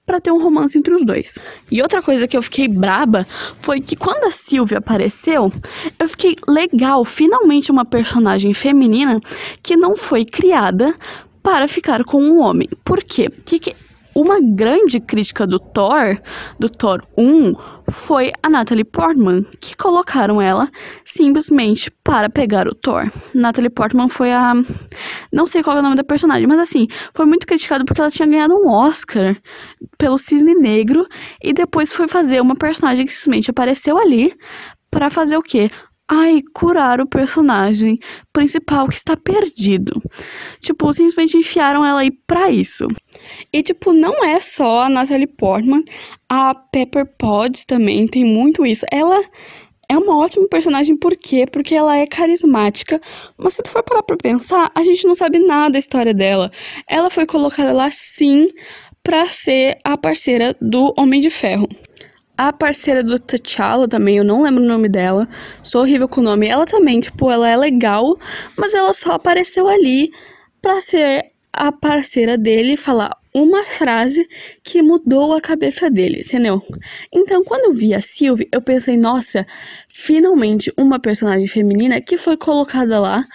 para 0.05 0.21
ter 0.21 0.31
um 0.31 0.41
romance 0.41 0.77
entre 0.77 0.93
os 0.93 1.03
dois. 1.03 1.39
E 1.71 1.81
outra 1.81 2.01
coisa 2.01 2.27
que 2.27 2.37
eu 2.37 2.41
fiquei 2.41 2.67
braba 2.67 3.25
foi 3.59 3.79
que 3.79 3.95
quando 3.95 4.25
a 4.25 4.31
Sylvia 4.31 4.77
apareceu, 4.77 5.51
eu 5.97 6.07
fiquei 6.07 6.35
legal, 6.47 7.03
finalmente 7.03 7.71
uma 7.71 7.85
personagem 7.85 8.53
feminina 8.53 9.19
que 9.63 9.75
não 9.75 9.95
foi 9.95 10.23
criada 10.23 10.95
para 11.41 11.67
ficar 11.67 12.03
com 12.03 12.21
um 12.21 12.39
homem. 12.39 12.67
Por 12.83 13.03
quê? 13.03 13.29
Que, 13.45 13.59
que 13.59 13.75
uma 14.15 14.39
grande 14.39 15.01
crítica 15.01 15.45
do 15.45 15.59
Thor, 15.59 16.17
do 16.57 16.69
Thor 16.69 17.01
1, 17.17 17.53
foi 17.91 18.31
a 18.41 18.49
Natalie 18.49 18.85
Portman, 18.85 19.43
que 19.59 19.75
colocaram 19.75 20.41
ela 20.41 20.69
simplesmente 21.03 21.91
para 22.01 22.29
pegar 22.29 22.65
o 22.65 22.73
Thor. 22.73 23.11
Natalie 23.33 23.69
Portman 23.69 24.07
foi 24.07 24.31
a. 24.31 24.53
Não 25.33 25.45
sei 25.45 25.61
qual 25.61 25.75
é 25.75 25.79
o 25.81 25.83
nome 25.83 25.97
da 25.97 26.03
personagem, 26.03 26.47
mas 26.47 26.59
assim, 26.59 26.87
foi 27.13 27.25
muito 27.25 27.45
criticado 27.45 27.83
porque 27.83 27.99
ela 27.99 28.09
tinha 28.09 28.27
ganhado 28.27 28.55
um 28.55 28.69
Oscar 28.69 29.35
pelo 29.97 30.17
Cisne 30.17 30.55
Negro 30.55 31.05
e 31.43 31.51
depois 31.51 31.91
foi 31.91 32.07
fazer 32.07 32.41
uma 32.41 32.55
personagem 32.55 33.05
que 33.05 33.11
simplesmente 33.11 33.51
apareceu 33.51 33.97
ali 33.97 34.33
para 34.89 35.09
fazer 35.09 35.35
o 35.35 35.41
quê? 35.41 35.69
Ai, 36.07 36.41
curar 36.53 37.01
o 37.01 37.07
personagem 37.07 37.99
principal 38.31 38.87
que 38.87 38.95
está 38.95 39.17
perdido. 39.17 40.01
Tipo, 40.59 40.91
simplesmente 40.93 41.37
enfiaram 41.37 41.85
ela 41.85 42.01
aí 42.01 42.11
pra 42.11 42.51
isso. 42.51 42.87
E, 43.51 43.63
tipo, 43.63 43.91
não 43.91 44.23
é 44.23 44.39
só 44.39 44.83
a 44.83 44.89
Natalie 44.89 45.27
Portman, 45.27 45.83
a 46.29 46.53
Pepper 46.53 47.05
Potts 47.17 47.65
também 47.65 48.07
tem 48.07 48.23
muito 48.23 48.65
isso. 48.65 48.85
Ela 48.91 49.19
é 49.89 49.97
uma 49.97 50.17
ótima 50.17 50.47
personagem, 50.49 50.97
por 50.97 51.15
quê? 51.15 51.45
Porque 51.51 51.75
ela 51.75 51.97
é 51.97 52.07
carismática, 52.07 52.99
mas 53.37 53.55
se 53.55 53.63
tu 53.63 53.69
for 53.69 53.83
parar 53.83 54.03
pra 54.03 54.17
pensar, 54.17 54.71
a 54.75 54.83
gente 54.83 55.05
não 55.05 55.15
sabe 55.15 55.39
nada 55.39 55.71
da 55.71 55.79
história 55.79 56.13
dela. 56.13 56.51
Ela 56.89 57.09
foi 57.09 57.25
colocada 57.25 57.71
lá 57.71 57.89
sim 57.91 58.47
pra 59.03 59.27
ser 59.27 59.77
a 59.83 59.95
parceira 59.95 60.55
do 60.59 60.93
Homem 60.97 61.21
de 61.21 61.29
Ferro. 61.29 61.67
A 62.37 62.51
parceira 62.51 63.01
do 63.01 63.17
T'Challa 63.17 63.87
também, 63.87 64.17
eu 64.17 64.23
não 64.23 64.41
lembro 64.41 64.63
o 64.63 64.67
nome 64.67 64.89
dela. 64.89 65.27
Sou 65.63 65.81
horrível 65.81 66.07
com 66.07 66.19
o 66.21 66.23
nome. 66.23 66.47
Ela 66.47 66.65
também, 66.65 66.99
tipo, 66.99 67.31
ela 67.31 67.49
é 67.49 67.55
legal, 67.55 68.17
mas 68.57 68.73
ela 68.73 68.93
só 68.93 69.13
apareceu 69.13 69.67
ali 69.67 70.11
pra 70.61 70.81
ser 70.81 71.31
a 71.53 71.71
parceira 71.71 72.37
dele 72.37 72.75
falar 72.75 73.15
uma 73.33 73.63
frase 73.63 74.27
que 74.61 74.81
mudou 74.81 75.33
a 75.33 75.41
cabeça 75.41 75.89
dele, 75.89 76.21
entendeu? 76.25 76.61
Então, 77.13 77.43
quando 77.43 77.65
eu 77.65 77.73
vi 77.73 77.93
a 77.93 78.01
Sylvie, 78.01 78.49
eu 78.51 78.61
pensei, 78.61 78.97
nossa, 78.97 79.45
finalmente 79.87 80.73
uma 80.77 80.99
personagem 80.99 81.47
feminina 81.47 82.01
que 82.01 82.17
foi 82.17 82.35
colocada 82.35 82.99
lá 82.99 83.25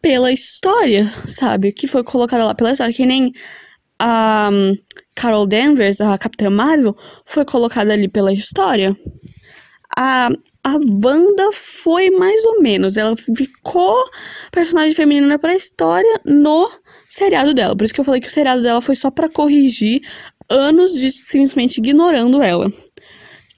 pela 0.00 0.30
história, 0.30 1.10
sabe? 1.26 1.72
Que 1.72 1.86
foi 1.86 2.04
colocada 2.04 2.44
lá 2.44 2.54
pela 2.54 2.72
história, 2.72 2.94
que 2.94 3.06
nem 3.06 3.32
a 3.98 4.50
um, 4.52 4.74
Carol 5.14 5.46
Danvers, 5.46 6.00
a 6.00 6.16
Capitã 6.18 6.50
Marvel, 6.50 6.96
foi 7.24 7.44
colocada 7.44 7.92
ali 7.92 8.08
pela 8.08 8.32
história. 8.32 8.96
A, 9.96 10.28
a 10.62 10.78
Wanda 11.04 11.52
foi 11.52 12.10
mais 12.10 12.44
ou 12.44 12.60
menos. 12.60 12.96
Ela 12.96 13.14
ficou 13.16 14.04
personagem 14.50 14.94
feminina 14.94 15.38
pra 15.38 15.54
história 15.54 16.20
no 16.26 16.68
seriado 17.08 17.54
dela. 17.54 17.76
Por 17.76 17.84
isso 17.84 17.94
que 17.94 18.00
eu 18.00 18.04
falei 18.04 18.20
que 18.20 18.28
o 18.28 18.30
seriado 18.30 18.62
dela 18.62 18.80
foi 18.80 18.96
só 18.96 19.10
para 19.10 19.28
corrigir 19.28 20.00
anos 20.48 20.92
de 20.92 21.10
simplesmente 21.10 21.78
ignorando 21.78 22.42
ela. 22.42 22.70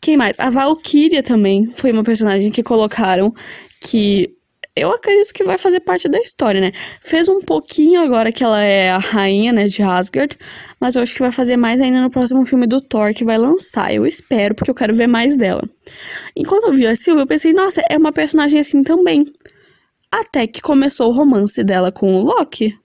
Quem 0.00 0.16
mais? 0.16 0.38
A 0.38 0.50
Valkyria 0.50 1.22
também 1.22 1.66
foi 1.76 1.90
uma 1.90 2.04
personagem 2.04 2.50
que 2.50 2.62
colocaram 2.62 3.34
que 3.80 4.35
eu 4.76 4.92
acredito 4.92 5.32
que 5.32 5.42
vai 5.42 5.56
fazer 5.56 5.80
parte 5.80 6.06
da 6.06 6.18
história, 6.18 6.60
né? 6.60 6.70
Fez 7.00 7.28
um 7.28 7.40
pouquinho 7.40 8.02
agora 8.02 8.30
que 8.30 8.44
ela 8.44 8.62
é 8.62 8.90
a 8.90 8.98
rainha, 8.98 9.50
né, 9.50 9.66
de 9.66 9.82
Asgard, 9.82 10.36
mas 10.78 10.94
eu 10.94 11.02
acho 11.02 11.14
que 11.14 11.20
vai 11.20 11.32
fazer 11.32 11.56
mais 11.56 11.80
ainda 11.80 12.02
no 12.02 12.10
próximo 12.10 12.44
filme 12.44 12.66
do 12.66 12.78
Thor 12.78 13.14
que 13.14 13.24
vai 13.24 13.38
lançar. 13.38 13.92
Eu 13.94 14.06
espero, 14.06 14.54
porque 14.54 14.70
eu 14.70 14.74
quero 14.74 14.94
ver 14.94 15.06
mais 15.06 15.34
dela. 15.34 15.62
E 16.36 16.44
quando 16.44 16.64
eu 16.64 16.74
vi 16.74 16.86
a 16.86 16.94
Sylvie, 16.94 17.22
eu 17.22 17.26
pensei, 17.26 17.54
nossa, 17.54 17.80
é 17.88 17.96
uma 17.96 18.12
personagem 18.12 18.60
assim 18.60 18.82
também. 18.82 19.24
Até 20.12 20.46
que 20.46 20.60
começou 20.60 21.08
o 21.08 21.14
romance 21.14 21.64
dela 21.64 21.90
com 21.90 22.14
o 22.14 22.22
Loki. 22.22 22.78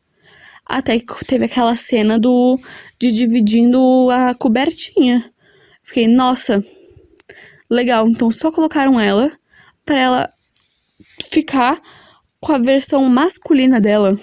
Até 0.66 0.98
que 0.98 1.26
teve 1.26 1.46
aquela 1.46 1.76
cena 1.76 2.18
do 2.18 2.58
de 2.98 3.12
dividindo 3.12 4.10
a 4.10 4.34
cobertinha. 4.34 5.30
Fiquei, 5.84 6.08
nossa, 6.08 6.64
legal. 7.70 8.08
Então 8.08 8.32
só 8.32 8.50
colocaram 8.50 8.98
ela 8.98 9.30
para 9.86 10.00
ela 10.00 10.30
ficar 11.30 11.82
com 12.40 12.54
a 12.54 12.58
versão 12.58 13.08
masculina 13.08 13.80
dela. 13.80 14.20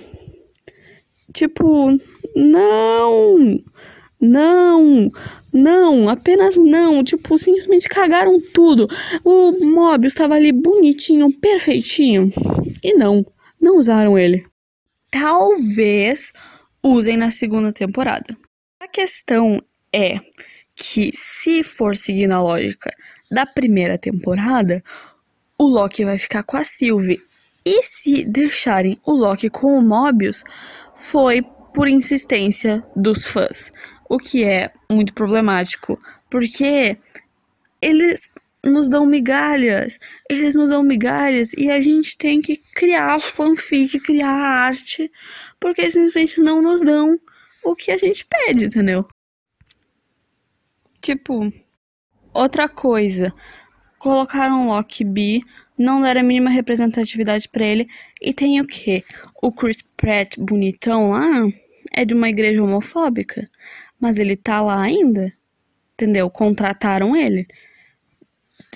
Tipo, 1.33 1.99
não, 2.35 3.61
não, 4.21 5.11
não, 5.53 6.09
apenas 6.09 6.57
não. 6.57 7.05
Tipo, 7.05 7.39
simplesmente 7.39 7.89
cagaram 7.89 8.39
tudo. 8.53 8.89
O 9.25 9.65
Mobius 9.65 10.13
estava 10.13 10.35
ali 10.35 10.53
bonitinho, 10.53 11.33
perfeitinho. 11.39 12.33
E 12.83 12.95
não, 12.95 13.25
não 13.61 13.79
usaram 13.79 14.19
ele. 14.19 14.45
talvez 15.11 16.33
usem 16.83 17.17
na 17.17 17.31
segunda 17.31 17.73
temporada. 17.73 18.37
A 18.81 18.89
questão 18.89 19.63
é 19.93 20.21
que, 20.77 21.11
se 21.15 21.63
for 21.65 21.97
seguindo 21.97 22.33
a 22.33 22.41
lógica 22.41 22.91
da 23.31 23.45
primeira 23.45 23.99
temporada, 23.99 24.83
o 25.59 25.67
Loki 25.67 26.05
vai 26.05 26.19
ficar 26.19 26.43
com 26.45 26.57
a 26.57 26.65
Sylvie. 26.65 27.21
E 27.65 27.83
se 27.83 28.25
deixarem 28.25 28.99
o 29.05 29.13
Loki 29.13 29.51
com 29.51 29.79
o 29.79 29.83
Mobius, 29.83 30.45
foi 30.95 31.43
por 31.75 31.89
insistência 31.89 32.83
dos 32.95 33.27
fãs. 33.27 33.71
O 34.09 34.19
que 34.19 34.45
é 34.45 34.73
muito 34.91 35.13
problemático, 35.13 36.01
porque 36.31 36.97
eles 37.83 38.31
nos 38.65 38.89
dão 38.89 39.07
migalhas, 39.07 39.99
eles 40.29 40.55
nos 40.55 40.71
dão 40.71 40.83
migalhas 40.83 41.53
e 41.53 41.71
a 41.71 41.81
gente 41.81 42.17
tem 42.17 42.41
que 42.41 42.57
criar 42.75 43.21
fanfic, 43.21 44.01
criar 44.01 44.31
arte, 44.31 45.11
porque 45.61 45.83
eles 45.83 45.93
simplesmente 45.93 46.41
não 46.41 46.63
nos 46.63 46.83
dão 46.83 47.19
o 47.63 47.75
que 47.75 47.91
a 47.91 47.97
gente 47.97 48.27
pede, 48.27 48.67
entendeu? 48.67 49.07
Tipo, 51.01 51.53
outra 52.33 52.69
coisa, 52.69 53.33
colocaram 53.99 54.69
Loki 54.69 55.05
B, 55.05 55.41
não 55.77 56.01
deram 56.01 56.21
a 56.21 56.25
mínima 56.25 56.51
representatividade 56.51 57.49
para 57.49 57.65
ele, 57.65 57.89
e 58.21 58.33
tem 58.33 58.61
o 58.61 58.67
que? 58.67 59.05
O 59.43 59.53
Chris 59.53 59.83
Pratt 59.97 60.37
bonitão 60.39 61.11
lá 61.11 61.29
é 61.93 62.05
de 62.05 62.15
uma 62.15 62.29
igreja 62.29 62.63
homofóbica, 62.63 63.49
mas 64.01 64.19
ele 64.19 64.37
tá 64.37 64.61
lá 64.61 64.81
ainda, 64.81 65.33
entendeu? 65.95 66.31
Contrataram 66.31 67.17
ele. 67.17 67.47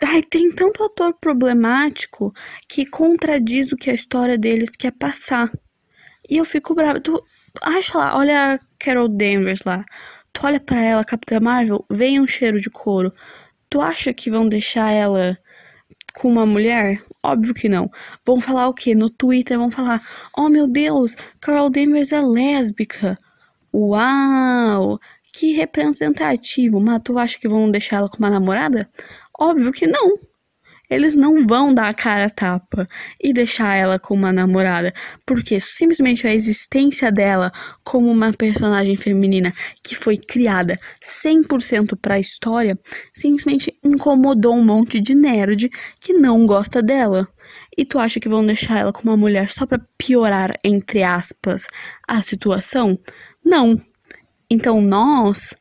Ai, 0.05 0.23
tem 0.23 0.51
tanto 0.51 0.83
ator 0.83 1.15
problemático 1.21 2.33
que 2.69 2.85
contradiz 2.87 3.71
o 3.71 3.77
que 3.77 3.91
a 3.91 3.95
história 3.95 4.39
deles 4.39 4.71
quer 4.71 4.93
passar. 4.93 5.51
E 6.29 6.39
eu 6.39 6.45
fico 6.45 6.75
brava. 6.75 7.01
Tu 7.01 7.23
acha 7.61 7.99
lá, 7.99 8.17
olha 8.17 8.55
a 8.55 8.59
Carol 8.79 9.09
Danvers 9.09 9.63
lá. 9.65 9.85
Tu 10.33 10.47
olha 10.47 10.59
para 10.59 10.81
ela, 10.81 11.05
Capitã 11.05 11.39
Marvel, 11.41 11.85
vem 11.91 12.21
um 12.21 12.27
cheiro 12.27 12.59
de 12.59 12.71
couro. 12.71 13.13
Tu 13.73 13.81
acha 13.81 14.13
que 14.13 14.31
vão 14.31 14.47
deixar 14.47 14.91
ela 14.91 15.39
com 16.13 16.29
uma 16.29 16.45
mulher? 16.45 17.03
Óbvio 17.23 17.55
que 17.55 17.71
não. 17.71 17.91
Vão 18.23 18.39
falar 18.39 18.69
o 18.69 18.75
quê? 18.75 18.95
No 18.95 19.09
Twitter 19.09 19.59
vão 19.59 19.71
falar: 19.71 20.07
"Oh, 20.37 20.51
meu 20.51 20.71
Deus, 20.71 21.17
Carol 21.41 21.71
Danvers 21.71 22.13
é 22.13 22.21
lésbica". 22.21 23.19
Uau! 23.73 25.01
Que 25.33 25.55
representativo. 25.55 26.83
Mas 26.83 27.01
tu 27.03 27.19
acha 27.19 27.39
que 27.39 27.49
vão 27.49 27.71
deixar 27.71 27.97
ela 27.97 28.11
com 28.11 28.19
uma 28.19 28.29
namorada? 28.29 28.91
Óbvio 29.41 29.73
que 29.73 29.87
não. 29.87 30.19
Eles 30.93 31.15
não 31.15 31.47
vão 31.47 31.73
dar 31.73 31.89
a 31.89 31.95
cara 31.95 32.27
a 32.27 32.31
tapa 32.31 32.87
e 33.19 33.33
deixar 33.33 33.75
ela 33.75 33.99
com 33.99 34.15
uma 34.15 34.31
namorada, 34.31 34.93
porque 35.25 35.59
simplesmente 35.59 36.27
a 36.27 36.35
existência 36.35 37.11
dela 37.11 37.51
como 37.83 38.11
uma 38.11 38.31
personagem 38.33 38.95
feminina 38.95 39.51
que 39.83 39.95
foi 39.95 40.19
criada 40.19 40.79
100% 41.03 41.97
para 41.99 42.17
a 42.17 42.21
história 42.21 42.79
simplesmente 43.15 43.75
incomodou 43.83 44.55
um 44.55 44.65
monte 44.65 45.01
de 45.01 45.15
nerd 45.15 45.71
que 45.99 46.13
não 46.13 46.47
gosta 46.47 46.83
dela. 46.83 47.27
E 47.77 47.87
tu 47.87 47.99
acha 47.99 48.21
que 48.21 48.29
vão 48.29 48.45
deixar 48.45 48.79
ela 48.79 48.93
com 48.93 49.03
uma 49.03 49.17
mulher 49.17 49.51
só 49.51 49.65
para 49.65 49.81
piorar 49.97 50.51
entre 50.63 51.03
aspas 51.03 51.67
a 52.07 52.21
situação? 52.21 52.99
Não. 53.43 53.81
Então 54.51 54.83
nós, 54.83 55.55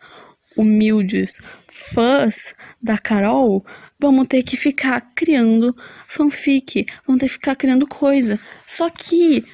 humildes 0.57 1.39
fãs 1.71 2.53
da 2.81 2.97
Carol, 2.97 3.65
vamos 4.01 4.27
ter 4.27 4.43
que 4.43 4.57
ficar 4.57 4.99
criando 5.15 5.75
fanfic, 6.07 6.85
vamos 7.05 7.19
ter 7.19 7.27
que 7.27 7.33
ficar 7.33 7.55
criando 7.55 7.87
coisa. 7.87 8.39
Só 8.65 8.89
que 8.89 9.45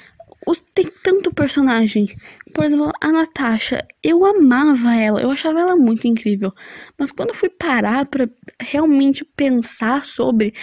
os, 0.48 0.64
tem 0.74 0.86
tanto 1.04 1.34
personagem. 1.34 2.08
Por 2.54 2.64
exemplo, 2.64 2.92
a 3.02 3.12
Natasha, 3.12 3.86
eu 4.02 4.26
amava 4.26 4.96
ela, 4.96 5.22
eu 5.22 5.30
achava 5.30 5.60
ela 5.60 5.76
muito 5.76 6.08
incrível. 6.08 6.54
Mas 6.98 7.12
quando 7.12 7.30
eu 7.30 7.36
fui 7.36 7.50
parar 7.50 8.08
para 8.08 8.24
realmente 8.62 9.26
pensar 9.26 10.06
sobre, 10.06 10.54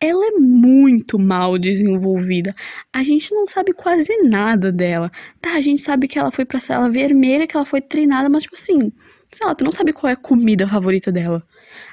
ela 0.00 0.24
é 0.26 0.30
muito 0.38 1.18
mal 1.18 1.58
desenvolvida. 1.58 2.54
A 2.90 3.02
gente 3.02 3.34
não 3.34 3.46
sabe 3.46 3.74
quase 3.74 4.16
nada 4.22 4.72
dela. 4.72 5.10
Tá, 5.42 5.52
a 5.52 5.60
gente 5.60 5.82
sabe 5.82 6.08
que 6.08 6.18
ela 6.18 6.30
foi 6.30 6.46
pra 6.46 6.58
sala 6.58 6.88
vermelha, 6.90 7.46
que 7.46 7.54
ela 7.54 7.66
foi 7.66 7.82
treinada, 7.82 8.30
mas 8.30 8.44
tipo 8.44 8.56
assim, 8.56 8.90
sei 9.30 9.46
lá, 9.46 9.54
tu 9.54 9.64
não 9.64 9.72
sabe 9.72 9.92
qual 9.92 10.08
é 10.08 10.14
a 10.14 10.16
comida 10.16 10.66
favorita 10.66 11.12
dela. 11.12 11.46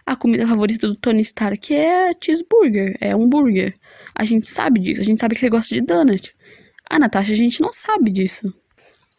A 0.05 0.15
comida 0.15 0.47
favorita 0.47 0.87
do 0.87 0.95
Tony 0.95 1.21
Stark 1.21 1.73
é 1.73 2.11
cheeseburger, 2.21 2.95
é 2.99 3.13
burger. 3.15 3.75
A 4.15 4.25
gente 4.25 4.47
sabe 4.47 4.79
disso, 4.79 5.01
a 5.01 5.03
gente 5.03 5.19
sabe 5.19 5.35
que 5.35 5.43
ele 5.43 5.49
gosta 5.49 5.73
de 5.73 5.81
donut. 5.81 6.35
A 6.89 6.99
Natasha, 6.99 7.31
a 7.31 7.35
gente 7.35 7.61
não 7.61 7.71
sabe 7.71 8.11
disso. 8.11 8.53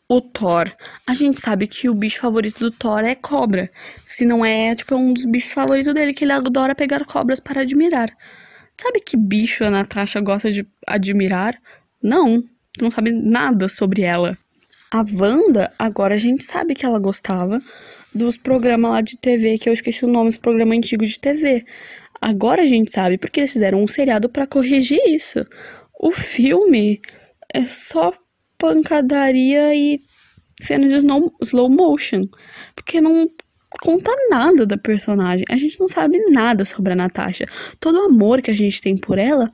O 0.09 0.21
Thor, 0.21 0.71
a 1.07 1.15
gente 1.15 1.41
sabe 1.41 1.67
que 1.67 1.89
o 1.89 1.95
bicho 1.95 2.21
favorito 2.21 2.59
do 2.61 2.71
Thor 2.71 3.03
é 3.03 3.15
cobra. 3.15 3.71
Se 4.05 4.27
não 4.27 4.45
é, 4.45 4.75
tipo, 4.75 4.93
é 4.93 4.97
um 4.97 5.15
dos 5.15 5.25
bichos 5.25 5.53
favoritos 5.53 5.95
dele, 5.95 6.13
que 6.13 6.25
ele 6.25 6.33
adora 6.33 6.75
pegar 6.75 7.05
cobras 7.07 7.41
para 7.41 7.63
admirar. 7.63 8.11
Sabe 8.79 9.01
que 9.01 9.17
bicho 9.17 9.65
a 9.65 9.71
Natasha 9.71 10.21
gosta 10.21 10.51
de 10.51 10.67
admirar? 10.87 11.57
Não, 12.03 12.43
tu 12.43 12.83
não 12.83 12.91
sabe 12.91 13.11
nada 13.11 13.69
sobre 13.69 14.03
ela. 14.03 14.37
A 14.93 15.03
Wanda, 15.19 15.73
agora 15.79 16.17
a 16.17 16.19
gente 16.19 16.45
sabe 16.45 16.75
que 16.75 16.85
ela 16.85 16.99
gostava 16.99 17.63
dos 18.15 18.37
programas 18.37 18.91
lá 18.91 19.01
de 19.01 19.17
TV, 19.17 19.57
que 19.57 19.67
eu 19.67 19.73
esqueci 19.73 20.05
o 20.05 20.09
nome 20.09 20.29
dos 20.29 20.37
programas 20.37 20.77
antigos 20.77 21.09
de 21.09 21.19
TV. 21.19 21.65
Agora 22.21 22.61
a 22.61 22.67
gente 22.67 22.93
sabe, 22.93 23.17
porque 23.17 23.41
eles 23.41 23.51
fizeram 23.51 23.83
um 23.83 23.89
seriado 23.89 24.29
para 24.29 24.47
corrigir 24.47 25.01
isso. 25.07 25.47
O 25.99 26.13
filme 26.13 27.01
é 27.55 27.65
só 27.65 28.13
pancadaria 28.59 29.75
e 29.75 29.99
cena 30.61 30.87
de 30.87 30.97
slow, 30.97 31.33
slow 31.41 31.71
motion. 31.71 32.27
Porque 32.77 33.01
não 33.01 33.27
conta 33.81 34.13
nada 34.29 34.67
da 34.67 34.77
personagem. 34.77 35.47
A 35.49 35.57
gente 35.57 35.81
não 35.81 35.89
sabe 35.89 36.19
nada 36.31 36.67
sobre 36.67 36.93
a 36.93 36.97
Natasha. 36.97 37.47
Todo 37.81 37.97
o 37.97 38.05
amor 38.05 38.43
que 38.43 38.51
a 38.51 38.55
gente 38.55 38.79
tem 38.83 38.99
por 38.99 39.19
ela 39.19 39.51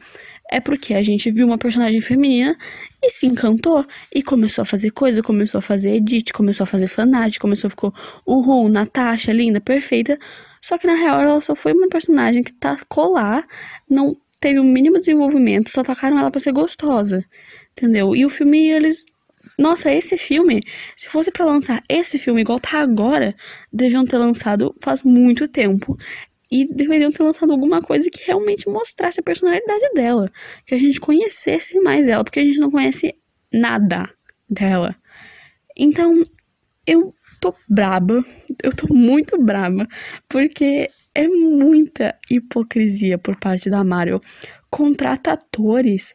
é 0.51 0.61
porque 0.61 0.95
a 0.95 1.03
gente 1.03 1.31
viu 1.31 1.47
uma 1.47 1.59
personagem 1.59 2.01
feminina 2.01 2.57
e 3.03 3.11
se 3.11 3.27
encantou 3.27 3.85
e 4.15 4.23
começou 4.23 4.63
a 4.63 4.65
fazer 4.65 4.91
coisa, 4.91 5.23
começou 5.23 5.59
a 5.59 5.63
fazer 5.63 5.95
edit, 5.95 6.33
começou 6.33 6.65
a 6.65 6.67
fazer 6.67 6.87
fanart, 6.87 7.39
começou 7.39 7.69
a 7.69 7.71
ficar 7.71 7.93
uhul, 8.27 8.69
Natasha, 8.69 9.33
linda, 9.33 9.61
perfeita. 9.61 10.19
Só 10.61 10.79
que 10.79 10.87
na 10.87 10.95
real 10.95 11.21
ela 11.21 11.41
só 11.41 11.55
foi 11.55 11.73
uma 11.73 11.89
personagem 11.89 12.43
que 12.43 12.53
tacou 12.53 13.13
lá, 13.13 13.45
não 13.89 14.13
teve 14.41 14.59
o 14.59 14.63
um 14.63 14.67
mínimo 14.67 14.99
desenvolvimento, 14.99 15.71
só 15.71 15.83
tacaram 15.83 16.19
ela 16.19 16.31
para 16.31 16.41
ser 16.41 16.53
gostosa. 16.53 17.25
Entendeu? 17.73 18.17
E 18.17 18.25
o 18.25 18.31
filme 18.31 18.69
eles 18.69 19.05
nossa, 19.59 19.91
esse 19.91 20.17
filme, 20.17 20.63
se 20.95 21.09
fosse 21.09 21.33
para 21.33 21.45
lançar 21.45 21.83
esse 21.89 22.19
filme 22.19 22.43
igual 22.43 22.61
tá 22.61 22.79
agora, 22.81 23.35
deviam 23.73 24.05
ter 24.05 24.19
lançado 24.19 24.73
faz 24.81 25.03
muito 25.03 25.49
tempo. 25.49 25.97
E 26.51 26.67
deveriam 26.67 27.11
ter 27.11 27.23
lançado 27.23 27.53
alguma 27.53 27.83
coisa 27.83 28.11
que 28.11 28.25
realmente 28.27 28.69
mostrasse 28.69 29.21
a 29.21 29.23
personalidade 29.23 29.93
dela. 29.95 30.31
Que 30.65 30.75
a 30.75 30.79
gente 30.79 31.01
conhecesse 31.01 31.79
mais 31.81 32.09
ela, 32.09 32.25
porque 32.25 32.41
a 32.41 32.45
gente 32.45 32.59
não 32.59 32.71
conhece 32.71 33.15
nada 33.53 34.09
dela. 34.49 34.97
Então, 35.77 36.23
eu 36.87 37.15
tô 37.41 37.55
braba. 37.69 38.25
Eu 38.63 38.75
tô 38.75 38.93
muito 38.93 39.41
braba. 39.43 39.87
Porque 40.29 40.89
é 41.15 41.29
muita 41.29 42.19
hipocrisia 42.31 43.19
por 43.19 43.39
parte 43.39 43.69
da 43.69 43.85
Marvel. 43.85 44.21
Contrata 44.71 45.33
atores 45.33 46.15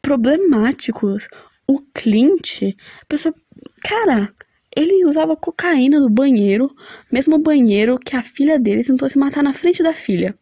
problemáticos. 0.00 1.28
O 1.66 1.80
Clint, 1.94 2.74
pessoa. 3.08 3.34
Cara, 3.82 4.32
ele 4.76 5.04
usava 5.04 5.36
cocaína 5.36 6.00
no 6.00 6.10
banheiro, 6.10 6.72
mesmo 7.10 7.38
banheiro 7.38 7.98
que 7.98 8.16
a 8.16 8.22
filha 8.22 8.58
dele 8.58 8.84
tentou 8.84 9.08
se 9.08 9.18
matar 9.18 9.42
na 9.42 9.52
frente 9.52 9.82
da 9.82 9.92
filha. 9.92 10.34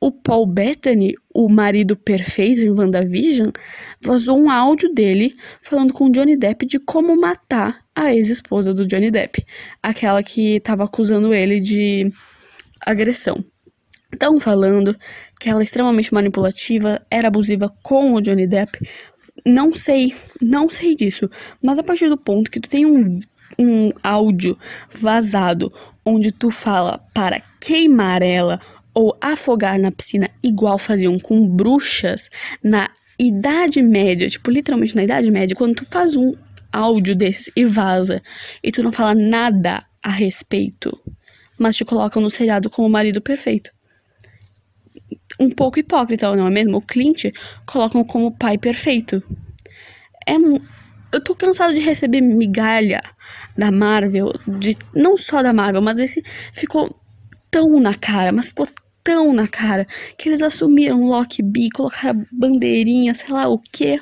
O 0.00 0.12
Paul 0.12 0.46
Bettany, 0.46 1.14
o 1.34 1.48
marido 1.48 1.96
perfeito 1.96 2.60
em 2.60 2.70
WandaVision, 2.70 3.50
vazou 4.00 4.38
um 4.38 4.48
áudio 4.48 4.94
dele 4.94 5.34
falando 5.60 5.92
com 5.92 6.10
Johnny 6.10 6.36
Depp 6.36 6.64
de 6.66 6.78
como 6.78 7.20
matar 7.20 7.84
a 7.94 8.14
ex-esposa 8.14 8.72
do 8.72 8.86
Johnny 8.86 9.10
Depp, 9.10 9.44
aquela 9.82 10.22
que 10.22 10.56
estava 10.56 10.84
acusando 10.84 11.34
ele 11.34 11.58
de 11.58 12.08
agressão. 12.86 13.44
Estão 14.12 14.38
falando 14.38 14.96
que 15.40 15.50
ela 15.50 15.60
é 15.60 15.64
extremamente 15.64 16.14
manipulativa, 16.14 17.04
era 17.10 17.26
abusiva 17.26 17.68
com 17.82 18.14
o 18.14 18.20
Johnny 18.20 18.46
Depp. 18.46 18.78
Não 19.44 19.74
sei, 19.74 20.14
não 20.40 20.68
sei 20.68 20.94
disso. 20.94 21.28
Mas 21.60 21.78
a 21.78 21.82
partir 21.82 22.08
do 22.08 22.16
ponto 22.16 22.50
que 22.50 22.60
tu 22.60 22.68
tem 22.68 22.86
um 22.86 23.04
um 23.58 23.90
áudio 24.02 24.58
vazado 24.90 25.72
onde 26.04 26.32
tu 26.32 26.50
fala 26.50 26.98
para 27.14 27.42
queimar 27.60 28.22
ela 28.22 28.60
ou 28.94 29.16
afogar 29.20 29.78
na 29.78 29.92
piscina, 29.92 30.28
igual 30.42 30.78
faziam 30.78 31.18
com 31.18 31.48
bruxas 31.48 32.28
na 32.62 32.90
Idade 33.18 33.82
Média, 33.82 34.28
tipo, 34.28 34.50
literalmente 34.50 34.96
na 34.96 35.04
Idade 35.04 35.30
Média, 35.30 35.56
quando 35.56 35.76
tu 35.76 35.86
faz 35.86 36.16
um 36.16 36.34
áudio 36.72 37.14
desses 37.14 37.50
e 37.56 37.64
vaza 37.64 38.22
e 38.62 38.70
tu 38.70 38.82
não 38.82 38.92
fala 38.92 39.14
nada 39.14 39.84
a 40.02 40.10
respeito, 40.10 40.98
mas 41.58 41.76
te 41.76 41.84
colocam 41.84 42.22
no 42.22 42.30
seriado 42.30 42.70
como 42.70 42.88
o 42.88 42.90
marido 42.90 43.20
perfeito. 43.20 43.70
Um 45.40 45.50
pouco 45.50 45.78
hipócrita, 45.78 46.34
não 46.34 46.46
é 46.46 46.50
mesmo? 46.50 46.78
O 46.78 46.82
Clint 46.82 47.26
colocam 47.66 48.02
como 48.02 48.36
pai 48.36 48.58
perfeito. 48.58 49.22
É 50.26 50.34
eu 51.12 51.20
tô 51.22 51.34
cansada 51.34 51.72
de 51.72 51.80
receber 51.80 52.20
migalha 52.20 53.00
da 53.56 53.70
Marvel, 53.70 54.32
de 54.58 54.76
não 54.94 55.16
só 55.16 55.42
da 55.42 55.52
Marvel, 55.52 55.82
mas 55.82 55.98
esse 55.98 56.22
ficou 56.52 56.94
tão 57.50 57.80
na 57.80 57.94
cara, 57.94 58.32
mas 58.32 58.48
ficou 58.48 58.68
tão 59.02 59.32
na 59.32 59.48
cara 59.48 59.86
que 60.16 60.28
eles 60.28 60.42
assumiram 60.42 61.04
Loki 61.04 61.42
B, 61.42 61.68
colocaram 61.74 62.26
bandeirinha, 62.30 63.14
sei 63.14 63.30
lá 63.30 63.48
o 63.48 63.58
quê. 63.58 64.00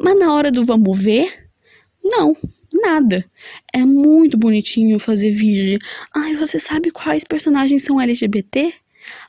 Mas 0.00 0.18
na 0.18 0.32
hora 0.32 0.50
do 0.50 0.64
vamos 0.64 0.98
ver, 0.98 1.50
não, 2.02 2.34
nada. 2.72 3.24
É 3.72 3.84
muito 3.84 4.38
bonitinho 4.38 4.98
fazer 4.98 5.30
vídeo 5.30 5.78
de, 5.78 5.86
ai, 6.16 6.34
você 6.34 6.58
sabe 6.58 6.90
quais 6.90 7.24
personagens 7.24 7.82
são 7.82 8.00
LGBT? 8.00 8.72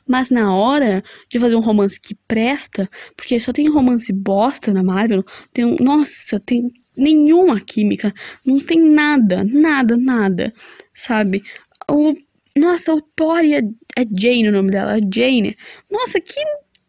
Mas 0.06 0.30
na 0.30 0.54
hora 0.54 1.02
de 1.28 1.38
fazer 1.38 1.54
um 1.54 1.60
romance 1.60 2.00
que 2.00 2.14
presta, 2.26 2.88
porque 3.16 3.38
só 3.38 3.52
tem 3.52 3.68
romance 3.68 4.12
bosta 4.12 4.72
na 4.72 4.82
Marvel, 4.82 5.22
tem 5.52 5.64
um, 5.64 5.76
nossa, 5.80 6.40
tem 6.40 6.72
nenhuma 7.00 7.60
química, 7.60 8.12
não 8.44 8.58
tem 8.58 8.80
nada, 8.80 9.42
nada, 9.44 9.96
nada, 9.96 10.52
sabe? 10.94 11.42
O, 11.90 12.14
nossa, 12.56 12.94
o 12.94 13.00
Thor 13.00 13.38
é, 13.38 13.62
é 13.96 14.04
Jane 14.16 14.48
o 14.48 14.52
nome 14.52 14.70
dela, 14.70 14.98
é 14.98 15.00
Jane. 15.00 15.56
Nossa, 15.90 16.20
que 16.20 16.40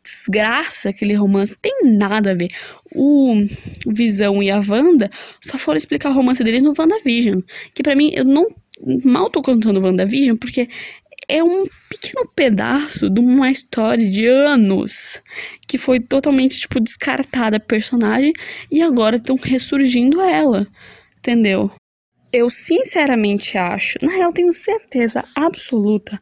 desgraça 0.04 0.90
aquele 0.90 1.14
romance, 1.14 1.56
tem 1.62 1.74
nada 1.84 2.32
a 2.32 2.34
ver. 2.34 2.50
O 2.94 3.36
Visão 3.88 4.42
e 4.42 4.50
a 4.50 4.58
Wanda 4.60 5.10
só 5.40 5.58
foram 5.58 5.78
explicar 5.78 6.10
o 6.10 6.14
romance 6.14 6.44
deles 6.44 6.64
no 6.64 6.74
WandaVision, 6.78 7.42
que 7.74 7.84
para 7.84 7.96
mim 7.96 8.12
eu 8.14 8.26
não 8.26 8.48
mal 9.06 9.30
tô 9.30 9.42
contando 9.42 9.80
WandaVision 9.80 10.36
porque 10.38 10.68
é 11.28 11.44
um 11.44 11.66
pequeno 11.90 12.28
pedaço 12.36 13.10
de 13.10 13.20
uma 13.20 13.52
história 13.52 14.10
de 14.10 14.26
anos 14.28 15.22
que 15.68 15.78
foi 15.78 16.00
totalmente, 16.00 16.60
tipo, 16.60 16.80
descartada 16.80 17.58
a 17.58 17.60
personagem 17.60 18.34
e 18.72 18.82
agora 18.82 19.18
estão 19.18 19.36
ressurgindo 19.36 20.22
ela, 20.22 20.68
entendeu? 21.18 21.72
Eu 22.34 22.50
sinceramente 22.50 23.58
acho, 23.58 23.98
na 24.02 24.12
real 24.12 24.32
tenho 24.32 24.54
certeza 24.54 25.24
absoluta 25.36 26.20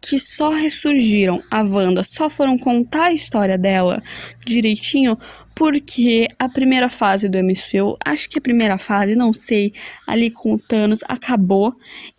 que 0.00 0.18
só 0.18 0.50
ressurgiram 0.50 1.42
a 1.50 1.62
Wanda, 1.62 2.02
só 2.02 2.30
foram 2.30 2.58
contar 2.58 3.06
a 3.06 3.12
história 3.12 3.58
dela 3.58 4.02
direitinho 4.44 5.18
porque 5.54 6.26
a 6.38 6.48
primeira 6.48 6.88
fase 6.88 7.28
do 7.28 7.36
MCU, 7.36 7.94
acho 8.02 8.30
que 8.30 8.38
a 8.38 8.40
primeira 8.40 8.78
fase, 8.78 9.14
não 9.14 9.30
sei, 9.30 9.74
ali 10.06 10.30
com 10.30 10.54
o 10.54 10.58
Thanos 10.58 11.00
acabou 11.06 11.76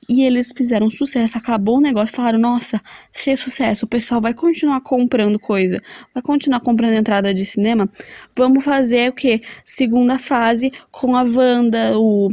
e 0.08 0.24
eles 0.24 0.52
fizeram 0.56 0.92
sucesso, 0.92 1.40
acabou 1.40 1.78
o 1.78 1.82
negócio, 1.82 2.16
falaram, 2.16 2.38
nossa, 2.38 2.80
fez 3.12 3.40
sucesso, 3.40 3.86
o 3.86 3.90
pessoal 3.90 4.22
vai 4.22 4.36
continuar 4.36 4.80
comprando 4.82 5.40
coisa, 5.40 5.82
vai 6.14 6.22
continuar 6.22 6.60
comprando 6.60 6.94
entrada 6.94 7.34
de 7.34 7.44
cinema, 7.44 7.90
vamos 8.38 8.64
fazer 8.64 9.10
o 9.10 9.14
que? 9.14 9.42
Segunda 9.66 10.20
fase 10.20 10.72
com 10.92 11.16
a 11.16 11.24
Wanda, 11.24 11.98
o 11.98 12.30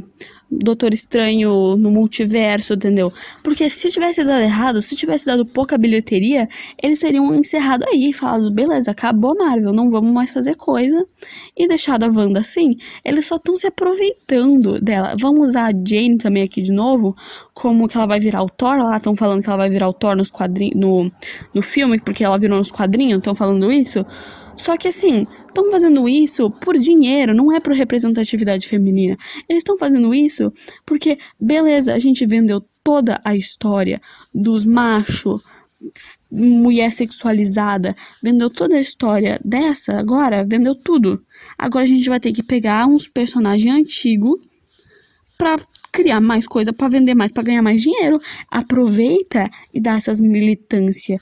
Doutor 0.50 0.94
Estranho 0.94 1.76
no 1.76 1.90
multiverso, 1.90 2.72
entendeu? 2.72 3.12
Porque 3.42 3.68
se 3.68 3.90
tivesse 3.90 4.24
dado 4.24 4.40
errado, 4.40 4.80
se 4.80 4.96
tivesse 4.96 5.26
dado 5.26 5.44
pouca 5.44 5.76
bilheteria, 5.76 6.48
eles 6.82 7.00
teriam 7.00 7.34
encerrado 7.34 7.84
aí, 7.86 8.12
falado, 8.12 8.50
beleza, 8.50 8.90
acabou 8.90 9.36
Marvel, 9.36 9.72
não 9.72 9.90
vamos 9.90 10.10
mais 10.12 10.32
fazer 10.32 10.54
coisa, 10.54 11.06
e 11.56 11.68
deixado 11.68 12.04
a 12.04 12.08
Wanda 12.08 12.40
assim. 12.40 12.76
Eles 13.04 13.26
só 13.26 13.36
estão 13.36 13.56
se 13.56 13.66
aproveitando 13.66 14.80
dela. 14.80 15.14
Vamos 15.20 15.50
usar 15.50 15.66
a 15.66 15.72
Jane 15.72 16.16
também 16.16 16.42
aqui 16.42 16.62
de 16.62 16.72
novo, 16.72 17.14
como 17.52 17.86
que 17.86 17.96
ela 17.96 18.06
vai 18.06 18.18
virar 18.18 18.42
o 18.42 18.48
Thor, 18.48 18.78
lá 18.78 18.96
estão 18.96 19.14
falando 19.14 19.42
que 19.42 19.48
ela 19.48 19.58
vai 19.58 19.68
virar 19.68 19.88
o 19.88 19.92
Thor 19.92 20.16
nos 20.16 20.30
quadrinhos, 20.30 20.74
no, 20.76 21.12
no 21.54 21.62
filme, 21.62 22.00
porque 22.00 22.24
ela 22.24 22.38
virou 22.38 22.56
nos 22.56 22.70
quadrinhos, 22.70 23.18
estão 23.18 23.34
falando 23.34 23.70
isso. 23.70 24.04
Só 24.58 24.76
que 24.76 24.88
assim, 24.88 25.26
estão 25.46 25.70
fazendo 25.70 26.08
isso 26.08 26.50
por 26.50 26.76
dinheiro, 26.76 27.34
não 27.34 27.52
é 27.52 27.60
por 27.60 27.72
representatividade 27.72 28.66
feminina. 28.66 29.16
Eles 29.48 29.60
estão 29.60 29.78
fazendo 29.78 30.12
isso 30.14 30.52
porque, 30.84 31.18
beleza, 31.40 31.94
a 31.94 31.98
gente 31.98 32.26
vendeu 32.26 32.62
toda 32.82 33.20
a 33.24 33.36
história 33.36 34.00
dos 34.34 34.64
machos, 34.64 35.42
mulher 36.30 36.90
sexualizada, 36.90 37.94
vendeu 38.22 38.50
toda 38.50 38.76
a 38.76 38.80
história 38.80 39.40
dessa, 39.44 39.98
agora 39.98 40.44
vendeu 40.44 40.74
tudo. 40.74 41.22
Agora 41.56 41.84
a 41.84 41.88
gente 41.88 42.08
vai 42.08 42.18
ter 42.18 42.32
que 42.32 42.42
pegar 42.42 42.86
uns 42.86 43.06
personagens 43.06 43.74
antigos 43.74 44.40
pra 45.36 45.56
criar 45.92 46.20
mais 46.20 46.46
coisa, 46.46 46.72
para 46.72 46.88
vender 46.88 47.14
mais, 47.14 47.30
para 47.30 47.44
ganhar 47.44 47.62
mais 47.62 47.80
dinheiro. 47.80 48.20
Aproveita 48.50 49.48
e 49.72 49.80
dá 49.80 49.96
essas 49.96 50.20
militância 50.20 51.20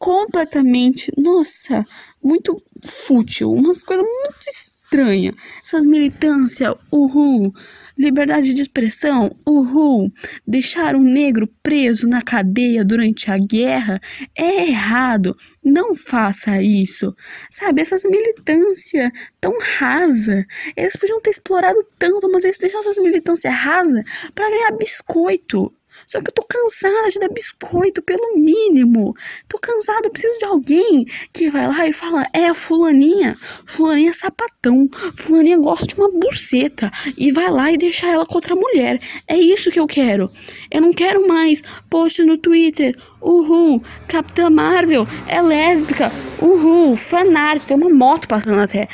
completamente, 0.00 1.12
nossa, 1.18 1.84
muito 2.24 2.56
fútil, 2.82 3.52
umas 3.52 3.84
coisas 3.84 4.02
muito 4.02 4.40
estranhas. 4.40 5.34
Essas 5.62 5.84
militâncias, 5.84 6.74
uhul, 6.90 7.52
liberdade 7.98 8.54
de 8.54 8.62
expressão, 8.62 9.30
uhul, 9.46 10.10
deixar 10.46 10.96
um 10.96 11.02
negro 11.02 11.46
preso 11.62 12.08
na 12.08 12.22
cadeia 12.22 12.82
durante 12.82 13.30
a 13.30 13.36
guerra 13.36 14.00
é 14.34 14.68
errado. 14.68 15.36
Não 15.62 15.94
faça 15.94 16.62
isso. 16.62 17.14
Sabe, 17.50 17.82
essas 17.82 18.02
militâncias 18.04 19.12
tão 19.38 19.52
rasa. 19.78 20.46
Eles 20.74 20.96
podiam 20.96 21.20
ter 21.20 21.30
explorado 21.30 21.78
tanto, 21.98 22.26
mas 22.32 22.42
eles 22.42 22.56
deixam 22.56 22.80
essas 22.80 22.96
militâncias 22.96 23.52
rasa 23.52 24.02
para 24.34 24.48
ganhar 24.48 24.72
biscoito. 24.72 25.70
Só 26.10 26.20
que 26.20 26.28
eu 26.28 26.34
tô 26.34 26.42
cansada 26.42 27.08
de 27.08 27.20
dar 27.20 27.28
biscoito, 27.28 28.02
pelo 28.02 28.34
mínimo. 28.34 29.14
Tô 29.48 29.60
cansada, 29.60 30.08
eu 30.08 30.10
preciso 30.10 30.40
de 30.40 30.44
alguém 30.44 31.06
que 31.32 31.48
vai 31.48 31.68
lá 31.68 31.86
e 31.86 31.92
fala: 31.92 32.26
é 32.32 32.48
a 32.48 32.54
fulaninha, 32.54 33.36
fulaninha 33.64 34.10
é 34.10 34.12
sapatão, 34.12 34.88
fulaninha 35.14 35.56
gosta 35.56 35.86
de 35.86 35.94
uma 35.94 36.10
buceta. 36.10 36.90
E 37.16 37.30
vai 37.30 37.48
lá 37.48 37.70
e 37.70 37.76
deixa 37.76 38.08
ela 38.08 38.26
com 38.26 38.34
outra 38.34 38.56
mulher. 38.56 39.00
É 39.28 39.38
isso 39.38 39.70
que 39.70 39.78
eu 39.78 39.86
quero. 39.86 40.28
Eu 40.68 40.80
não 40.80 40.92
quero 40.92 41.28
mais 41.28 41.62
post 41.88 42.24
no 42.24 42.36
Twitter. 42.36 42.98
Uhul, 43.22 43.80
Capitã 44.08 44.50
Marvel 44.50 45.06
é 45.28 45.40
lésbica. 45.40 46.10
Uhul, 46.42 46.96
fanart, 46.96 47.64
tem 47.64 47.76
uma 47.76 47.88
moto 47.88 48.26
passando 48.26 48.58
até. 48.58 48.88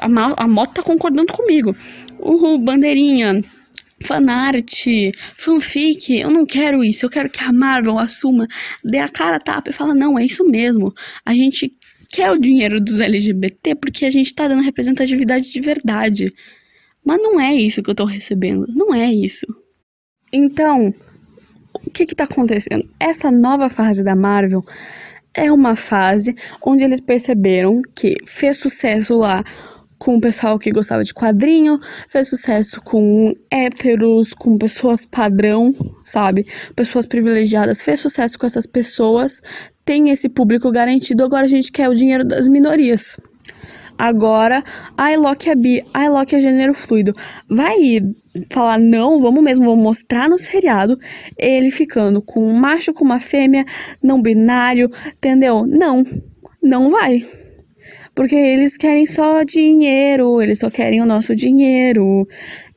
A, 0.00 0.44
a 0.44 0.46
moto 0.46 0.74
tá 0.74 0.82
concordando 0.84 1.32
comigo. 1.32 1.74
Uhul, 2.20 2.56
bandeirinha 2.58 3.42
fanart, 4.02 4.84
fanfic, 5.36 6.18
eu 6.18 6.30
não 6.30 6.44
quero 6.44 6.84
isso, 6.84 7.06
eu 7.06 7.10
quero 7.10 7.30
que 7.30 7.42
a 7.42 7.52
Marvel 7.52 7.98
assuma, 7.98 8.46
dê 8.84 8.98
a 8.98 9.08
cara 9.08 9.36
a 9.36 9.40
tapa 9.40 9.70
e 9.70 9.72
fala, 9.72 9.94
não, 9.94 10.18
é 10.18 10.24
isso 10.24 10.44
mesmo, 10.44 10.92
a 11.24 11.32
gente 11.34 11.72
quer 12.12 12.30
o 12.30 12.38
dinheiro 12.38 12.80
dos 12.80 12.98
LGBT 12.98 13.74
porque 13.76 14.04
a 14.04 14.10
gente 14.10 14.34
tá 14.34 14.46
dando 14.48 14.62
representatividade 14.62 15.50
de 15.50 15.60
verdade. 15.60 16.32
Mas 17.04 17.22
não 17.22 17.40
é 17.40 17.54
isso 17.54 17.82
que 17.82 17.90
eu 17.90 17.94
tô 17.94 18.04
recebendo, 18.04 18.66
não 18.68 18.94
é 18.94 19.12
isso. 19.12 19.46
Então, 20.32 20.92
o 21.84 21.90
que 21.90 22.04
que 22.04 22.14
tá 22.14 22.24
acontecendo? 22.24 22.88
Essa 22.98 23.30
nova 23.30 23.68
fase 23.68 24.02
da 24.02 24.16
Marvel 24.16 24.60
é 25.32 25.52
uma 25.52 25.76
fase 25.76 26.34
onde 26.62 26.82
eles 26.82 27.00
perceberam 27.00 27.80
que 27.94 28.16
fez 28.24 28.58
sucesso 28.58 29.18
lá 29.18 29.44
com 29.98 30.16
o 30.16 30.20
pessoal 30.20 30.58
que 30.58 30.70
gostava 30.70 31.02
de 31.02 31.14
quadrinho, 31.14 31.78
fez 32.08 32.28
sucesso 32.28 32.80
com 32.82 33.32
héteros, 33.50 34.34
com 34.34 34.58
pessoas 34.58 35.06
padrão, 35.06 35.74
sabe? 36.04 36.46
Pessoas 36.74 37.06
privilegiadas, 37.06 37.82
fez 37.82 38.00
sucesso 38.00 38.38
com 38.38 38.46
essas 38.46 38.66
pessoas, 38.66 39.40
tem 39.84 40.10
esse 40.10 40.28
público 40.28 40.70
garantido, 40.70 41.24
agora 41.24 41.44
a 41.44 41.48
gente 41.48 41.70
quer 41.72 41.88
o 41.88 41.94
dinheiro 41.94 42.24
das 42.24 42.46
minorias. 42.46 43.16
Agora, 43.98 44.62
ai, 44.96 45.16
Loki 45.16 45.48
é 45.48 45.54
bi, 45.54 45.82
ai, 45.94 46.10
Loki 46.10 46.36
é 46.36 46.40
gênero 46.40 46.74
fluido. 46.74 47.14
Vai 47.48 47.76
falar, 48.50 48.78
não, 48.78 49.18
vamos 49.18 49.42
mesmo, 49.42 49.64
vamos 49.64 49.82
mostrar 49.82 50.28
no 50.28 50.36
seriado 50.36 50.98
ele 51.38 51.70
ficando 51.70 52.20
com 52.20 52.46
um 52.46 52.54
macho, 52.54 52.92
com 52.92 53.04
uma 53.04 53.20
fêmea, 53.20 53.64
não 54.02 54.20
binário, 54.20 54.90
entendeu? 55.16 55.66
Não, 55.66 56.04
não 56.62 56.90
vai. 56.90 57.24
Porque 58.16 58.34
eles 58.34 58.78
querem 58.78 59.06
só 59.06 59.44
dinheiro, 59.44 60.40
eles 60.40 60.60
só 60.60 60.70
querem 60.70 61.02
o 61.02 61.06
nosso 61.06 61.36
dinheiro. 61.36 62.26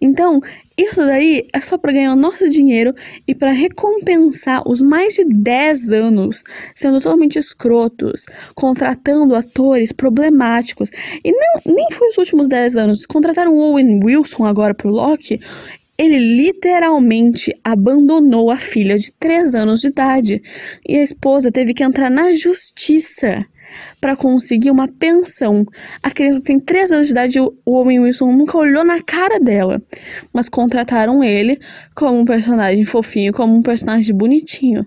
Então, 0.01 0.41
isso 0.77 0.97
daí 0.97 1.47
é 1.53 1.61
só 1.61 1.77
para 1.77 1.93
ganhar 1.93 2.11
o 2.11 2.17
nosso 2.17 2.49
dinheiro 2.49 2.93
e 3.25 3.33
para 3.33 3.51
recompensar 3.51 4.61
os 4.67 4.81
mais 4.81 5.13
de 5.13 5.23
10 5.23 5.93
anos 5.93 6.43
sendo 6.75 6.99
totalmente 6.99 7.39
escrotos, 7.39 8.25
contratando 8.53 9.33
atores 9.33 9.93
problemáticos. 9.93 10.89
E 11.23 11.31
não, 11.31 11.73
nem 11.73 11.87
foi 11.91 12.09
os 12.09 12.17
últimos 12.17 12.49
10 12.49 12.75
anos. 12.75 13.05
Contrataram 13.05 13.53
o 13.55 13.59
Owen 13.59 14.01
Wilson 14.03 14.45
agora 14.45 14.73
pro 14.73 14.89
Loki. 14.89 15.39
Ele 15.97 16.17
literalmente 16.17 17.53
abandonou 17.63 18.51
a 18.51 18.57
filha 18.57 18.97
de 18.97 19.11
3 19.17 19.55
anos 19.55 19.79
de 19.79 19.87
idade. 19.87 20.41
E 20.85 20.97
a 20.97 21.03
esposa 21.03 21.49
teve 21.49 21.73
que 21.73 21.83
entrar 21.83 22.09
na 22.09 22.33
justiça 22.33 23.45
para 23.99 24.15
conseguir 24.15 24.71
uma 24.71 24.87
pensão. 24.87 25.65
A 26.03 26.11
criança 26.11 26.41
tem 26.41 26.59
3 26.59 26.91
anos 26.91 27.07
de 27.07 27.11
idade 27.11 27.37
e 27.37 27.41
o 27.41 27.53
Owen 27.65 27.99
Wilson 28.01 28.31
nunca 28.31 28.57
olhou 28.57 28.83
na 28.83 29.01
cara 29.01 29.39
dela. 29.39 29.81
Mas 30.33 30.49
contrataram 30.49 31.23
ele 31.23 31.59
como 31.95 32.19
um 32.19 32.25
personagem 32.25 32.85
fofinho, 32.85 33.33
como 33.33 33.55
um 33.55 33.61
personagem 33.61 34.15
bonitinho. 34.15 34.85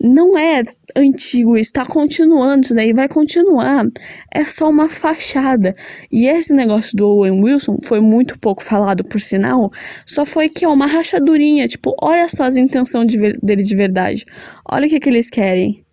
Não 0.00 0.36
é 0.36 0.64
antigo, 0.96 1.56
está 1.56 1.86
continuando, 1.86 2.64
isso 2.64 2.74
daí 2.74 2.92
vai 2.92 3.08
continuar. 3.08 3.86
É 4.34 4.44
só 4.44 4.68
uma 4.68 4.88
fachada. 4.88 5.76
E 6.10 6.26
esse 6.26 6.52
negócio 6.52 6.96
do 6.96 7.08
Owen 7.08 7.40
Wilson 7.40 7.78
foi 7.84 8.00
muito 8.00 8.36
pouco 8.38 8.64
falado, 8.64 9.04
por 9.04 9.20
sinal. 9.20 9.70
Só 10.04 10.26
foi 10.26 10.48
que 10.48 10.64
é 10.64 10.68
uma 10.68 10.86
rachadurinha. 10.86 11.68
Tipo, 11.68 11.94
olha 12.02 12.28
só 12.28 12.42
as 12.42 12.56
intenções 12.56 13.06
de 13.06 13.32
dele 13.40 13.62
de 13.62 13.76
verdade. 13.76 14.24
Olha 14.68 14.86
o 14.86 14.88
que, 14.88 14.98
que 14.98 15.08
eles 15.08 15.30
querem. 15.30 15.84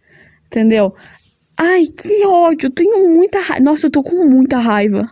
Entendeu? 0.48 0.94
Ai, 1.62 1.88
que 1.88 2.26
ódio! 2.26 2.70
Tenho 2.70 3.14
muita 3.14 3.38
raiva. 3.42 3.62
Nossa, 3.62 3.88
eu 3.88 3.92
tô 3.92 4.02
com 4.02 4.26
muita 4.26 4.60
raiva. 4.60 5.12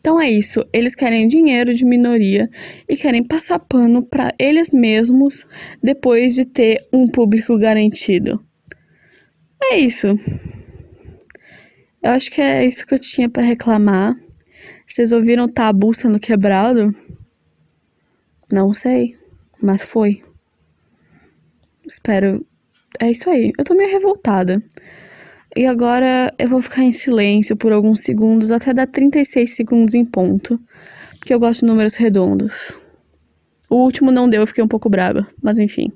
Então 0.00 0.18
é 0.18 0.30
isso. 0.30 0.64
Eles 0.72 0.94
querem 0.94 1.28
dinheiro 1.28 1.74
de 1.74 1.84
minoria 1.84 2.48
e 2.88 2.96
querem 2.96 3.22
passar 3.22 3.58
pano 3.58 4.02
para 4.02 4.32
eles 4.38 4.72
mesmos 4.72 5.46
depois 5.82 6.34
de 6.34 6.46
ter 6.46 6.82
um 6.90 7.06
público 7.06 7.58
garantido. 7.58 8.42
É 9.64 9.76
isso. 9.76 10.18
Eu 12.02 12.12
acho 12.12 12.30
que 12.30 12.40
é 12.40 12.64
isso 12.64 12.86
que 12.86 12.94
eu 12.94 12.98
tinha 12.98 13.28
para 13.28 13.42
reclamar. 13.42 14.14
Vocês 14.86 15.12
ouviram 15.12 15.46
tabu 15.46 15.92
sendo 15.92 16.18
quebrado? 16.18 16.94
Não 18.50 18.72
sei, 18.72 19.14
mas 19.60 19.84
foi. 19.84 20.22
Espero. 21.86 22.46
É 22.98 23.10
isso 23.10 23.28
aí. 23.28 23.52
Eu 23.58 23.64
tô 23.64 23.74
meio 23.74 23.90
revoltada. 23.90 24.58
E 25.54 25.66
agora 25.66 26.32
eu 26.38 26.48
vou 26.48 26.62
ficar 26.62 26.82
em 26.82 26.92
silêncio 26.92 27.54
por 27.56 27.72
alguns 27.72 28.00
segundos, 28.00 28.50
até 28.50 28.72
dar 28.72 28.86
36 28.86 29.54
segundos 29.54 29.94
em 29.94 30.04
ponto. 30.04 30.58
Porque 31.18 31.32
eu 31.34 31.38
gosto 31.38 31.60
de 31.60 31.66
números 31.66 31.94
redondos. 31.96 32.78
O 33.68 33.76
último 33.76 34.10
não 34.10 34.28
deu, 34.28 34.42
eu 34.42 34.46
fiquei 34.46 34.64
um 34.64 34.68
pouco 34.68 34.88
brava, 34.88 35.26
mas 35.42 35.58
enfim. 35.58 35.92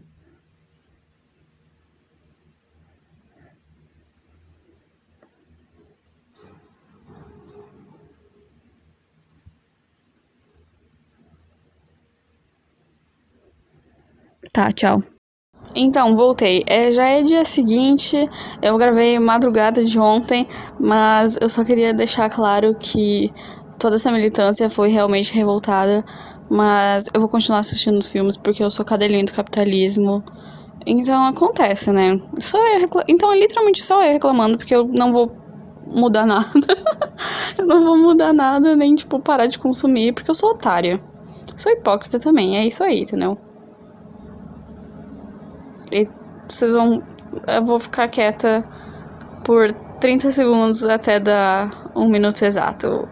Tá, 14.52 14.72
tchau. 14.72 15.15
Então, 15.78 16.16
voltei. 16.16 16.64
É, 16.66 16.90
já 16.90 17.06
é 17.06 17.22
dia 17.22 17.44
seguinte, 17.44 18.28
eu 18.62 18.78
gravei 18.78 19.18
madrugada 19.18 19.84
de 19.84 19.98
ontem, 19.98 20.48
mas 20.80 21.36
eu 21.38 21.50
só 21.50 21.62
queria 21.62 21.92
deixar 21.92 22.30
claro 22.30 22.74
que 22.74 23.30
toda 23.78 23.96
essa 23.96 24.10
militância 24.10 24.70
foi 24.70 24.88
realmente 24.88 25.34
revoltada, 25.34 26.02
mas 26.48 27.04
eu 27.12 27.20
vou 27.20 27.28
continuar 27.28 27.58
assistindo 27.58 27.98
os 27.98 28.06
filmes 28.06 28.38
porque 28.38 28.64
eu 28.64 28.70
sou 28.70 28.86
cadelinho 28.86 29.26
do 29.26 29.32
capitalismo. 29.32 30.24
Então 30.86 31.26
acontece, 31.26 31.92
né? 31.92 32.18
Só 32.40 32.58
recla... 32.78 33.04
Então 33.06 33.30
é 33.30 33.38
literalmente 33.38 33.82
só 33.82 34.02
eu 34.02 34.12
reclamando 34.14 34.56
porque 34.56 34.74
eu 34.74 34.86
não 34.86 35.12
vou 35.12 35.30
mudar 35.86 36.24
nada. 36.26 36.48
eu 37.58 37.66
não 37.66 37.84
vou 37.84 37.98
mudar 37.98 38.32
nada, 38.32 38.74
nem 38.74 38.94
tipo 38.94 39.18
parar 39.18 39.46
de 39.46 39.58
consumir, 39.58 40.14
porque 40.14 40.30
eu 40.30 40.34
sou 40.34 40.52
otária. 40.52 40.98
Sou 41.54 41.70
hipócrita 41.70 42.18
também, 42.18 42.56
é 42.56 42.66
isso 42.66 42.82
aí, 42.82 43.00
entendeu? 43.00 43.36
E 45.92 46.08
vocês 46.48 46.72
vão. 46.72 47.02
Eu 47.46 47.64
vou 47.64 47.78
ficar 47.78 48.08
quieta 48.08 48.62
por 49.44 49.70
30 50.00 50.30
segundos 50.32 50.84
até 50.84 51.20
dar 51.20 51.70
um 51.94 52.08
minuto 52.08 52.42
exato. 52.44 53.08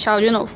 Tchau 0.00 0.18
de 0.18 0.30
novo. 0.30 0.48